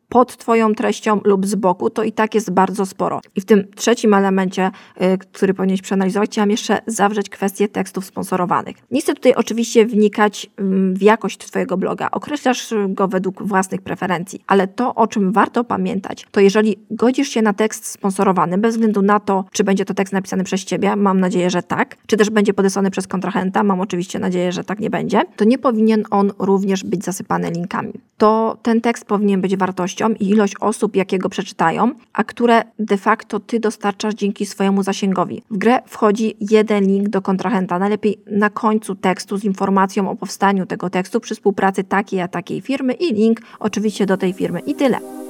pod 0.09 0.37
Twoją 0.37 0.75
treścią 0.75 1.21
lub 1.25 1.47
z 1.47 1.55
boku, 1.55 1.90
to 1.90 2.03
i 2.03 2.12
tak 2.12 2.35
jest 2.35 2.51
bardzo 2.51 2.87
sporo. 2.87 3.21
I 3.37 3.40
w 3.40 3.45
tym 3.45 3.64
trzecim 3.75 4.14
elemencie, 4.14 4.71
y, 5.03 5.19
który 5.19 5.55
powinieneś 5.55 5.83
przeanalizować, 5.83 6.31
chciałam 6.31 6.51
jeszcze 6.51 6.79
zawrzeć 6.87 7.29
kwestię 7.29 7.69
tekstów 7.69 8.05
sponsorowanych. 8.05 8.77
Nie 8.90 9.01
chcę 9.01 9.14
tutaj 9.14 9.35
oczywiście 9.35 9.87
wnikać 9.87 10.51
w 10.92 11.03
jakość 11.03 11.38
Twojego 11.38 11.77
bloga, 11.77 12.09
określasz 12.11 12.75
go 12.88 13.09
według 13.09 13.42
własnych 13.42 13.83
preferencji, 13.83 14.45
ale 14.47 14.69
to, 14.69 14.95
o 14.95 15.07
czym 15.07 15.33
warto 15.33 15.64
pamiętać, 15.64 16.27
to 16.31 16.40
jeżeli 16.40 16.77
godzisz 16.90 17.29
się 17.29 17.42
na 17.42 17.53
tekst 17.53 17.87
sponsorowany, 17.87 18.59
bez 18.59 18.75
względu 18.75 19.03
na 19.03 19.21
to, 19.21 19.45
czy 19.53 19.64
będzie 19.64 19.85
to 19.85 19.95
tekst 19.95 20.12
napisany 20.12 20.45
przez 20.45 20.64
Ciebie, 20.64 20.97
mam 20.97 21.21
nadzieję, 21.21 21.51
że 21.51 21.62
tak, 21.62 21.97
czy 22.07 22.16
też 22.16 22.31
będzie 22.31 22.55
podesłany 22.55 22.90
przez 22.90 23.07
kontrahenta, 23.07 23.62
mam 23.62 23.81
oczywiście 23.81 24.19
nadzieję, 24.19 24.53
że 24.53 24.64
tak 24.64 24.81
nie 24.81 24.90
będzie, 24.90 25.23
to 25.37 25.45
nie 25.45 25.59
powinien 25.59 26.05
on 26.11 26.33
również 26.38 26.85
być 26.85 27.05
zasypany 27.05 27.51
linkami. 27.51 27.92
To 28.19 28.57
ten 28.62 28.81
tekst 28.81 29.05
powinien 29.05 29.40
być 29.40 29.57
wartością 29.57 29.95
i 30.18 30.28
ilość 30.28 30.54
osób, 30.61 30.96
jakie 30.96 31.18
go 31.18 31.28
przeczytają, 31.28 31.92
a 32.12 32.24
które 32.24 32.62
de 32.78 32.96
facto 32.96 33.40
ty 33.40 33.61
dostarczasz 33.61 34.14
dzięki 34.14 34.46
swojemu 34.46 34.82
zasięgowi. 34.82 35.42
W 35.50 35.59
grę 35.59 35.78
wchodzi 35.87 36.37
jeden 36.40 36.85
link 36.85 37.09
do 37.09 37.22
kontrahenta, 37.22 37.78
najlepiej 37.78 38.18
na 38.26 38.50
końcu 38.50 38.94
tekstu 38.94 39.37
z 39.37 39.44
informacją 39.44 40.11
o 40.11 40.16
powstaniu 40.16 40.66
tego 40.66 40.90
tekstu 40.90 41.20
przy 41.20 41.35
współpracy 41.35 41.85
takiej 41.85 42.20
a 42.20 42.28
takiej 42.28 42.61
firmy 42.61 42.92
i 42.92 43.14
link 43.14 43.40
oczywiście 43.59 44.06
do 44.06 44.16
tej 44.16 44.32
firmy 44.32 44.61
i 44.61 44.74
tyle. 44.74 45.26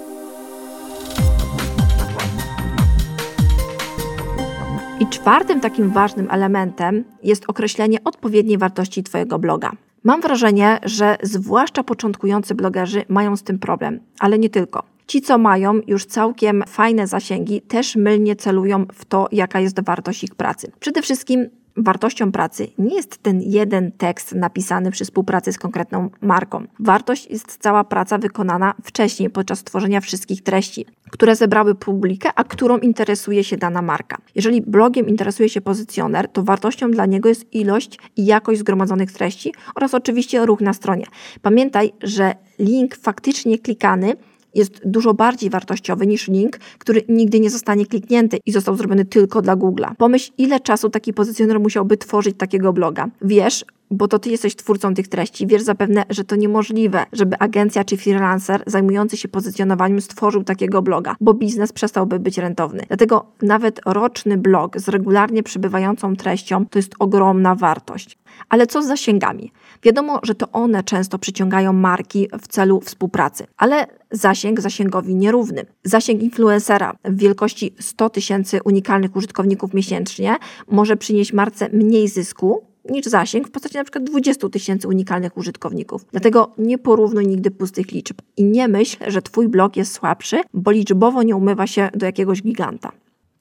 I 5.01 5.07
czwartym 5.07 5.61
takim 5.61 5.91
ważnym 5.91 6.29
elementem 6.31 7.05
jest 7.23 7.45
określenie 7.49 8.05
odpowiedniej 8.05 8.59
wartości 8.59 9.03
Twojego 9.03 9.39
bloga. 9.39 9.73
Mam 10.05 10.21
wrażenie, 10.21 10.79
że 10.85 11.17
zwłaszcza 11.23 11.83
początkujący 11.83 12.55
blogerzy 12.55 13.05
mają 13.09 13.37
z 13.37 13.43
tym 13.43 13.59
problem, 13.59 14.01
ale 14.19 14.39
nie 14.39 14.51
tylko. 14.51 14.83
Ci, 15.07 15.23
co 15.23 15.39
mają 15.39 15.81
już 15.87 16.05
całkiem 16.05 16.65
fajne 16.67 17.07
zasięgi, 17.07 17.61
też 17.61 17.97
mylnie 17.97 18.37
celują 18.37 18.87
w 18.93 19.05
to, 19.05 19.29
jaka 19.33 19.61
jest 19.61 19.85
wartość 19.85 20.25
ich 20.25 20.35
pracy. 20.35 20.73
Przede 20.81 21.03
wszystkim 21.03 21.49
wartością 21.77 22.33
pracy 22.33 22.69
nie 22.79 22.97
jest 22.97 23.19
ten 23.23 23.43
jeden 23.43 23.93
tekst 23.93 24.35
napisany 24.35 24.91
przy 24.91 25.05
współpracy 25.05 25.53
z 25.53 25.59
konkretną 25.59 26.11
marką. 26.21 26.65
Wartość 26.81 27.31
jest 27.31 27.57
cała 27.61 27.85
praca 27.85 28.19
wykonana 28.19 28.75
wcześniej 28.85 29.31
podczas 29.31 29.65
tworzenia 29.65 30.01
wszystkich 30.01 30.43
treści, 30.43 30.87
które 31.11 31.37
zebrały 31.37 31.75
publikę, 31.75 32.31
a 32.35 32.45
którą 32.45 32.79
interesuje 32.79 33.45
się 33.45 33.57
dana 33.57 33.83
marka. 33.83 34.19
Jeżeli 34.35 34.63
blogiem 34.63 35.09
interesuje 35.09 35.49
się 35.49 35.61
pozycjoner, 35.61 36.29
to 36.29 36.43
wartością 36.43 36.91
dla 36.91 37.07
niego 37.07 37.29
jest 37.29 37.55
ilość 37.55 37.99
i 38.17 38.27
jakość 38.27 38.61
zgromadzonych 38.61 39.13
treści 39.13 39.55
oraz 39.75 39.95
oczywiście 39.95 40.47
ruch 40.47 40.61
na 40.61 40.73
stronie. 40.73 41.07
Pamiętaj, 41.43 41.93
że 42.03 42.35
link 42.59 42.97
faktycznie 42.97 43.59
klikany 43.59 44.17
jest 44.57 44.81
dużo 44.85 45.15
bardziej 45.15 45.51
wartościowy 45.51 46.07
niż 46.07 46.29
link, 46.29 46.59
który 46.79 47.03
nigdy 47.09 47.41
nie 47.41 47.51
zostanie 47.51 47.87
kliknięty 47.87 48.39
i 48.47 48.53
został 48.53 48.77
zrobiony 48.77 49.05
tylko 49.05 49.43
dla 49.43 49.57
Google'a. 49.57 49.95
Pomyśl, 49.99 50.33
ile 50.39 50.61
czasu 50.61 50.91
taki 50.91 51.13
pozycjoner 51.13 51.61
musiałby 51.61 51.97
tworzyć 51.97 52.37
takiego 52.39 52.73
bloga. 52.73 53.09
Wiesz, 53.23 53.65
bo 53.91 54.09
to 54.09 54.19
ty 54.19 54.31
jesteś 54.31 54.57
twórcą 54.57 54.95
tych 54.95 55.09
treści, 55.09 55.47
wiesz 55.47 55.63
zapewne, 55.63 56.05
że 56.11 56.25
to 56.25 56.37
niemożliwe, 56.37 57.07
żeby 57.13 57.39
agencja 57.39 57.85
czy 57.85 57.97
freelancer 57.97 58.63
zajmujący 58.67 59.17
się 59.17 59.29
pozycjonowaniem 59.29 60.01
stworzył 60.01 60.45
takiego 60.45 60.83
bloga, 60.83 61.17
bo 61.21 61.35
biznes 61.35 61.73
przestałby 61.73 62.19
być 62.19 62.39
rentowny. 62.39 62.85
Dlatego 62.89 63.27
nawet 63.43 63.81
roczny 63.87 64.39
blog 64.39 64.79
z 64.79 64.89
regularnie 64.89 65.43
przybywającą 65.43 66.17
treścią 66.17 66.67
to 66.67 66.79
jest 66.79 66.93
ogromna 66.99 67.55
wartość. 67.55 68.19
Ale 68.49 68.67
co 68.67 68.83
z 68.83 68.87
zasięgami? 68.87 69.53
Wiadomo, 69.83 70.21
że 70.23 70.35
to 70.35 70.51
one 70.53 70.83
często 70.83 71.19
przyciągają 71.19 71.73
marki 71.73 72.29
w 72.43 72.49
celu 72.49 72.81
współpracy, 72.81 73.47
ale 73.57 73.87
zasięg 74.11 74.61
zasięgowi 74.61 75.15
nierówny. 75.15 75.67
Zasięg 75.85 76.23
influencera 76.23 76.93
w 77.05 77.17
wielkości 77.19 77.75
100 77.81 78.11
tysięcy 78.11 78.61
unikalnych 78.65 79.17
użytkowników 79.17 79.75
miesięcznie 79.75 80.37
może 80.71 80.97
przynieść 80.97 81.33
marce 81.33 81.69
mniej 81.73 82.09
zysku 82.09 82.65
niż 82.91 83.07
zasięg 83.07 83.49
w 83.49 83.51
postaci 83.51 83.79
przykład 83.83 84.05
20 84.05 84.49
tysięcy 84.49 84.89
unikalnych 84.89 85.37
użytkowników. 85.37 86.05
Dlatego 86.11 86.53
nie 86.59 86.79
porównuj 86.79 87.27
nigdy 87.27 87.51
pustych 87.51 87.93
liczb 87.93 88.17
i 88.37 88.45
nie 88.45 88.69
myśl, 88.69 88.97
że 89.07 89.23
Twój 89.23 89.49
blog 89.49 89.77
jest 89.77 89.93
słabszy, 89.93 90.41
bo 90.55 90.71
liczbowo 90.71 91.23
nie 91.23 91.37
umywa 91.37 91.67
się 91.67 91.91
do 91.95 92.07
jakiegoś 92.07 92.43
giganta. 92.43 92.93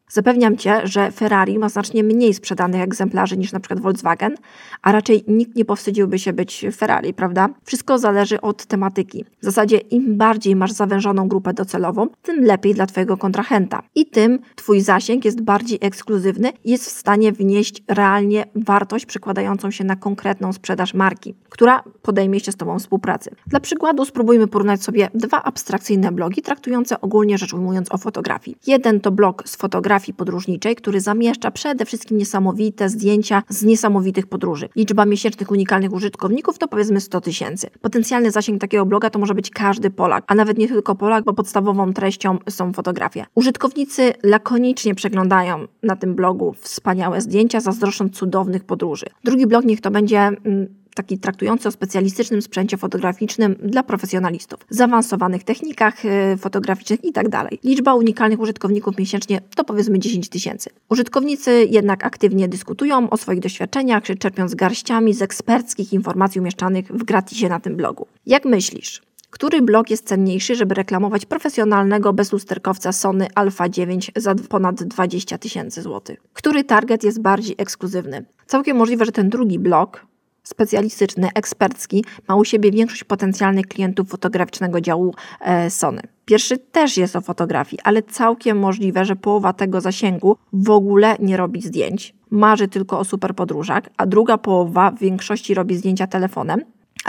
Zapewniam 0.10 0.58
Cię, 0.58 0.82
że 0.84 1.12
Ferrari 1.12 1.60
ma 1.60 1.70
znacznie 1.70 2.04
mniej 2.04 2.34
sprzedanych 2.34 2.82
egzemplarzy 2.82 3.38
niż 3.38 3.52
przykład 3.52 3.80
Volkswagen, 3.80 4.36
a 4.82 4.92
raczej 4.92 5.24
nikt 5.28 5.56
nie 5.56 5.66
powstydziłby 5.66 6.20
się 6.20 6.34
być 6.34 6.66
Ferrari, 6.76 7.14
prawda? 7.14 7.50
Wszystko 7.64 7.98
zależy 7.98 8.42
od 8.42 8.66
tematyki. 8.66 9.26
W 9.42 9.46
zasadzie 9.46 9.78
im 9.78 10.18
bardziej 10.18 10.56
masz 10.56 10.72
zawężoną 10.72 11.28
grupę 11.28 11.54
docelową, 11.54 12.08
tym 12.22 12.44
lepiej 12.44 12.74
dla 12.74 12.86
Twojego 12.86 13.18
kontrahenta. 13.18 13.82
I 13.96 14.06
tym 14.06 14.40
Twój 14.56 14.82
zasięg 14.82 15.26
jest 15.26 15.42
bardziej 15.42 15.78
ekskluzywny 15.82 16.52
i 16.64 16.72
jest 16.72 16.86
w 16.86 17.00
stanie 17.00 17.32
wnieść 17.32 17.84
realnie 17.88 18.46
wartość 18.56 19.06
przekładającą 19.06 19.72
się 19.72 19.84
na 19.84 19.96
konkretną 19.96 20.54
sprzedaż 20.54 20.94
marki, 20.94 21.36
która 21.50 21.84
podejmie 22.02 22.40
się 22.40 22.52
z 22.52 22.56
Tobą 22.56 22.80
współpracy. 22.80 23.32
Dla 23.48 23.60
przykładu 23.60 24.06
spróbujmy 24.06 24.48
porównać 24.48 24.84
sobie 24.84 25.10
dwa 25.14 25.44
abstrakcyjne 25.44 26.12
blogi 26.12 26.42
traktujące 26.42 27.02
ogólnie 27.02 27.38
rzecz 27.38 27.54
ujmując 27.54 27.92
o 27.92 27.98
fotografii. 27.98 28.58
Jeden 28.68 29.00
to 29.00 29.12
blog 29.12 29.44
z 29.46 29.56
fotografii 29.56 29.95
fotografii 29.96 30.14
podróżniczej, 30.14 30.76
który 30.76 31.02
zamieszcza 31.02 31.52
przede 31.52 31.86
wszystkim 31.86 32.18
niesamowite 32.18 32.90
zdjęcia 32.90 33.44
z 33.50 33.64
niesamowitych 33.64 34.28
podróży. 34.28 34.70
Liczba 34.76 35.06
miesięcznych 35.06 35.52
unikalnych 35.52 35.94
użytkowników 35.94 36.58
to 36.58 36.68
powiedzmy 36.68 37.02
100 37.02 37.22
tysięcy. 37.22 37.70
Potencjalny 37.82 38.32
zasięg 38.32 38.62
takiego 38.62 38.86
bloga 38.86 39.10
to 39.10 39.20
może 39.20 39.36
być 39.36 39.50
każdy 39.50 39.90
Polak, 39.90 40.24
a 40.28 40.36
nawet 40.36 40.58
nie 40.58 40.68
tylko 40.68 40.96
Polak, 40.96 41.24
bo 41.24 41.34
podstawową 41.34 41.94
treścią 41.94 42.38
są 42.50 42.74
fotografie. 42.74 43.26
Użytkownicy 43.36 44.14
lakonicznie 44.24 44.96
przeglądają 44.96 45.68
na 45.84 45.96
tym 45.96 46.16
blogu 46.16 46.56
wspaniałe 46.60 47.22
zdjęcia, 47.22 47.60
zazdroszcząc 47.60 48.18
cudownych 48.18 48.64
podróży. 48.64 49.06
Drugi 49.24 49.48
blog 49.48 49.66
niech 49.66 49.82
to 49.82 49.92
będzie 49.92 50.20
mm, 50.20 50.68
taki 50.96 51.18
traktujący 51.18 51.68
o 51.68 51.72
specjalistycznym 51.72 52.42
sprzęcie 52.42 52.78
fotograficznym 52.78 53.56
dla 53.64 53.84
profesjonalistów, 53.84 54.60
zaawansowanych 54.70 55.44
technikach 55.44 56.06
y, 56.06 56.38
fotograficznych 56.38 57.04
itd. 57.04 57.30
Tak 57.30 57.64
Liczba 57.64 57.94
unikalnych 57.94 58.40
użytkowników 58.40 58.98
miesięcznie 58.98 59.42
to 59.56 59.64
powiedzmy 59.64 60.00
10 60.00 60.30
tysięcy. 60.30 60.70
Użytkownicy 60.90 61.68
jednak 61.70 62.06
aktywnie 62.06 62.48
dyskutują 62.48 63.10
o 63.10 63.18
swoich 63.18 63.40
doświadczeniach, 63.40 64.04
czerpiąc 64.20 64.56
garściami 64.56 65.14
z 65.14 65.22
eksperckich 65.22 65.94
informacji 65.94 66.42
umieszczanych 66.42 66.88
w 66.88 67.04
gratisie 67.04 67.50
na 67.50 67.60
tym 67.60 67.76
blogu. 67.76 68.08
Jak 68.26 68.46
myślisz? 68.46 69.02
Który 69.30 69.62
blog 69.62 69.90
jest 69.90 70.08
cenniejszy, 70.08 70.56
żeby 70.56 70.76
reklamować 70.76 71.26
profesjonalnego 71.26 72.14
bezlusterkowca 72.14 72.92
Sony 72.92 73.28
Alpha 73.36 73.70
9 73.70 74.12
za 74.16 74.36
ponad 74.36 74.84
20 74.84 75.38
tysięcy 75.38 75.82
złotych? 75.82 76.24
Który 76.34 76.64
target 76.64 77.04
jest 77.04 77.22
bardziej 77.22 77.56
ekskluzywny? 77.58 78.26
Całkiem 78.46 78.78
możliwe, 78.78 79.06
że 79.06 79.12
ten 79.12 79.30
drugi 79.30 79.60
blog 79.60 80.06
specjalistyczny, 80.46 81.30
ekspercki, 81.36 82.06
ma 82.28 82.36
u 82.36 82.46
siebie 82.46 82.72
większość 82.72 83.04
potencjalnych 83.04 83.68
klientów 83.68 84.10
fotograficznego 84.10 84.82
działu 84.82 85.16
e, 85.42 85.70
Sony. 85.70 86.02
Pierwszy 86.26 86.58
też 86.58 86.98
jest 86.98 87.16
o 87.16 87.22
fotografii, 87.22 87.80
ale 87.84 88.04
całkiem 88.04 88.60
możliwe, 88.60 89.06
że 89.06 89.16
połowa 89.16 89.54
tego 89.54 89.82
zasięgu 89.82 90.38
w 90.54 90.70
ogóle 90.70 91.16
nie 91.20 91.38
robi 91.38 91.62
zdjęć, 91.62 92.16
marzy 92.30 92.68
tylko 92.68 93.00
o 93.00 93.04
super 93.04 93.36
podróżach, 93.36 93.84
a 93.98 94.06
druga 94.06 94.38
połowa 94.38 94.92
w 94.92 95.00
większości 95.00 95.54
robi 95.54 95.78
zdjęcia 95.78 96.08
telefonem, 96.08 96.62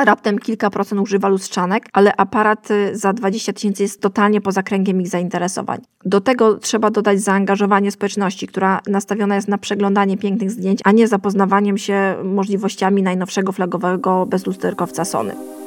raptem 0.04 0.38
kilka 0.38 0.70
procent 0.70 1.00
używa 1.00 1.28
lustrzanek, 1.28 1.88
ale 1.92 2.16
aparat 2.16 2.70
y, 2.70 2.96
za 2.96 3.12
20 3.12 3.52
tysięcy 3.52 3.82
jest 3.82 4.00
totalnie 4.00 4.40
poza 4.40 4.62
kręgiem 4.62 5.00
ich 5.00 5.08
zainteresowań. 5.08 5.80
Do 6.04 6.20
tego 6.20 6.54
trzeba 6.54 6.90
dodać 6.90 7.20
zaangażowanie 7.20 7.92
społeczności, 7.92 8.46
która 8.46 8.80
nastawiona 8.86 9.34
jest 9.34 9.48
na 9.48 9.58
przeglądanie 9.58 10.18
pięknych 10.18 10.50
zdjęć, 10.50 10.80
a 10.84 10.92
nie 10.92 11.08
zapoznawaniem 11.08 11.78
się 11.78 12.14
możliwościami 12.24 13.02
najnowszego 13.02 13.52
flagowego 13.52 14.26
bezlusterkowca 14.26 15.04
Sony. 15.04 15.65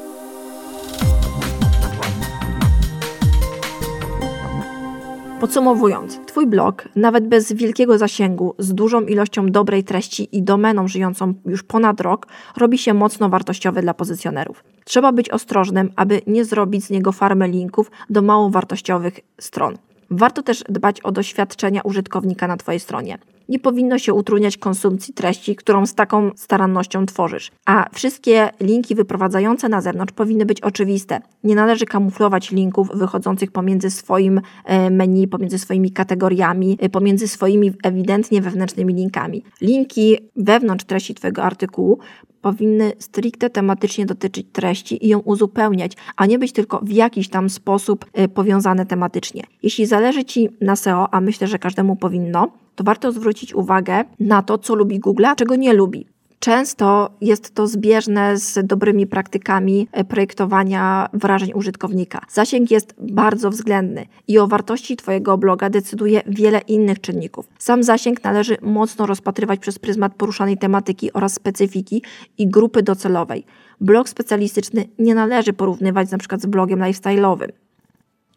Podsumowując, 5.39 6.19
Twój 6.25 6.47
blog, 6.47 6.89
nawet 6.95 7.27
bez 7.27 7.53
wielkiego 7.53 7.97
zasięgu, 7.97 8.55
z 8.57 8.73
dużą 8.73 9.01
ilością 9.01 9.47
dobrej 9.47 9.83
treści 9.83 10.37
i 10.37 10.43
domeną 10.43 10.87
żyjącą 10.87 11.33
już 11.45 11.63
ponad 11.63 12.01
rok, 12.01 12.27
robi 12.57 12.77
się 12.77 12.93
mocno 12.93 13.29
wartościowy 13.29 13.81
dla 13.81 13.93
pozycjonerów. 13.93 14.63
Trzeba 14.85 15.11
być 15.11 15.29
ostrożnym, 15.29 15.91
aby 15.95 16.21
nie 16.27 16.45
zrobić 16.45 16.85
z 16.85 16.89
niego 16.89 17.11
farmy 17.11 17.47
linków 17.47 17.91
do 18.09 18.21
mało 18.21 18.49
wartościowych 18.49 19.19
stron. 19.39 19.77
Warto 20.11 20.43
też 20.43 20.63
dbać 20.69 21.01
o 21.01 21.11
doświadczenia 21.11 21.81
użytkownika 21.81 22.47
na 22.47 22.57
Twojej 22.57 22.79
stronie 22.79 23.17
nie 23.49 23.59
powinno 23.59 23.97
się 23.97 24.13
utrudniać 24.13 24.57
konsumpcji 24.57 25.13
treści, 25.13 25.55
którą 25.55 25.85
z 25.85 25.95
taką 25.95 26.31
starannością 26.35 27.05
tworzysz. 27.05 27.51
A 27.65 27.89
wszystkie 27.93 28.49
linki 28.59 28.95
wyprowadzające 28.95 29.69
na 29.69 29.81
zewnątrz 29.81 30.13
powinny 30.13 30.45
być 30.45 30.61
oczywiste. 30.61 31.21
Nie 31.43 31.55
należy 31.55 31.85
kamuflować 31.85 32.51
linków 32.51 32.89
wychodzących 32.93 33.51
pomiędzy 33.51 33.89
swoim 33.89 34.41
e, 34.65 34.89
menu, 34.89 35.27
pomiędzy 35.27 35.59
swoimi 35.59 35.91
kategoriami, 35.91 36.77
e, 36.81 36.89
pomiędzy 36.89 37.27
swoimi 37.27 37.73
ewidentnie 37.83 38.41
wewnętrznymi 38.41 38.93
linkami. 38.93 39.43
Linki 39.61 40.17
wewnątrz 40.35 40.85
treści 40.85 41.15
Twojego 41.15 41.43
artykułu 41.43 41.99
powinny 42.41 42.91
stricte 42.99 43.49
tematycznie 43.49 44.05
dotyczyć 44.05 44.47
treści 44.51 45.05
i 45.05 45.09
ją 45.09 45.19
uzupełniać, 45.19 45.91
a 46.15 46.25
nie 46.25 46.39
być 46.39 46.51
tylko 46.51 46.79
w 46.83 46.89
jakiś 46.89 47.29
tam 47.29 47.49
sposób 47.49 48.05
e, 48.13 48.27
powiązane 48.27 48.85
tematycznie. 48.85 49.43
Jeśli 49.63 49.85
zależy 49.85 50.25
Ci 50.25 50.49
na 50.61 50.75
SEO, 50.75 51.13
a 51.13 51.21
myślę, 51.21 51.47
że 51.47 51.59
każdemu 51.59 51.95
powinno, 51.95 52.51
to 52.75 52.83
warto 52.83 53.11
zwrócić 53.11 53.53
uwagę 53.53 54.03
na 54.19 54.41
to, 54.41 54.57
co 54.57 54.75
lubi 54.75 54.99
Google, 54.99 55.25
a 55.25 55.35
czego 55.35 55.55
nie 55.55 55.73
lubi. 55.73 56.05
Często 56.39 57.09
jest 57.21 57.55
to 57.55 57.67
zbieżne 57.67 58.37
z 58.37 58.67
dobrymi 58.67 59.07
praktykami 59.07 59.87
e, 59.91 60.03
projektowania 60.03 61.09
wrażeń 61.13 61.51
użytkownika. 61.53 62.21
Zasięg 62.29 62.71
jest 62.71 62.95
bardzo 62.97 63.49
względny 63.49 64.05
i 64.27 64.39
o 64.39 64.47
wartości 64.47 64.95
Twojego 64.95 65.37
bloga 65.37 65.69
decyduje 65.69 66.21
wiele 66.27 66.59
innych 66.59 67.01
czynników. 67.01 67.47
Sam 67.57 67.83
zasięg 67.83 68.23
należy 68.23 68.57
mocno 68.61 69.05
rozpatrywać 69.05 69.59
przez 69.59 69.79
pryzmat 69.79 70.15
poruszanej 70.15 70.57
tematyki 70.57 71.13
oraz 71.13 71.33
specyfiki 71.33 72.03
i 72.37 72.47
grupy 72.47 72.83
docelowej. 72.83 73.45
Blog 73.81 74.09
specjalistyczny 74.09 74.85
nie 74.99 75.15
należy 75.15 75.53
porównywać 75.53 76.07
np. 76.09 76.37
z 76.39 76.45
blogiem 76.45 76.79
lifestyle'owym. 76.79 77.49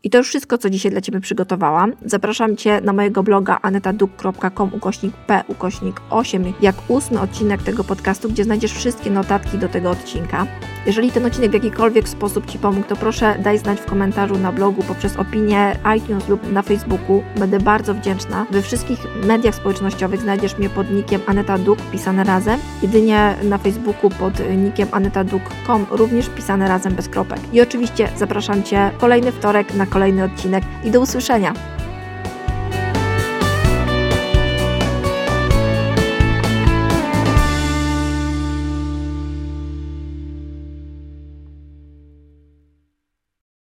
I 0.05 0.11
to 0.11 0.19
już 0.19 0.29
wszystko, 0.29 0.59
co 0.59 0.71
dzisiaj 0.71 0.93
dla 0.93 1.01
Ciebie 1.01 1.21
przygotowałam. 1.21 1.93
Zapraszam 2.05 2.57
Cię 2.57 2.81
na 2.81 2.93
mojego 2.93 3.23
bloga 3.23 3.59
anetaduk.com 3.63 4.71
ukośnik 4.75 5.17
p 5.17 5.45
ukośnik 5.49 6.01
8 6.11 6.53
jak 6.61 6.77
ósmy 6.89 7.21
odcinek 7.21 7.63
tego 7.63 7.85
podcastu, 7.85 8.29
gdzie 8.29 8.45
znajdziesz 8.45 8.73
wszystkie 8.73 9.11
notatki 9.11 9.59
do 9.59 9.69
tego 9.69 9.91
odcinka. 9.91 10.47
Jeżeli 10.87 11.13
ten 11.13 11.27
odcinek 11.27 11.51
w 11.51 11.55
jakikolwiek 11.55 12.09
sposób 12.09 12.47
Ci 12.47 12.59
pomógł, 12.59 12.89
to 12.89 12.97
proszę 12.97 13.39
daj 13.39 13.59
znać 13.59 13.81
w 13.81 13.85
komentarzu 13.85 14.39
na 14.39 14.53
blogu, 14.53 14.83
poprzez 14.83 15.17
opinię 15.17 15.77
iTunes 15.97 16.29
lub 16.29 16.53
na 16.53 16.63
Facebooku. 16.63 17.23
Będę 17.37 17.61
bardzo 17.61 17.95
wdzięczna. 17.95 18.47
We 18.51 18.63
wszystkich 18.63 18.99
mediach 19.27 19.55
społecznościowych 19.55 20.21
znajdziesz 20.21 20.59
mnie 20.59 20.71
pod 20.71 20.91
nickiem 20.91 21.21
Aneta 21.27 21.59
Duk, 21.59 21.79
pisane 21.93 22.25
razem. 22.25 22.61
Jedynie 22.83 23.35
na 23.43 23.59
Facebooku 23.59 24.11
pod 24.11 24.35
nickiem 24.57 24.89
anetaduk.com, 24.93 25.87
również 25.91 26.29
pisane 26.29 26.69
razem 26.69 26.95
bez 26.95 27.09
kropek. 27.09 27.41
I 27.53 27.61
oczywiście 27.61 28.09
zapraszam 28.17 28.63
Cię 28.63 28.91
kolejny 28.99 29.33
wtorek 29.33 29.75
na 29.75 29.87
kolejny 29.93 30.25
odcinek 30.25 30.65
i 30.85 30.91
do 30.91 31.01
usłyszenia. 31.01 31.55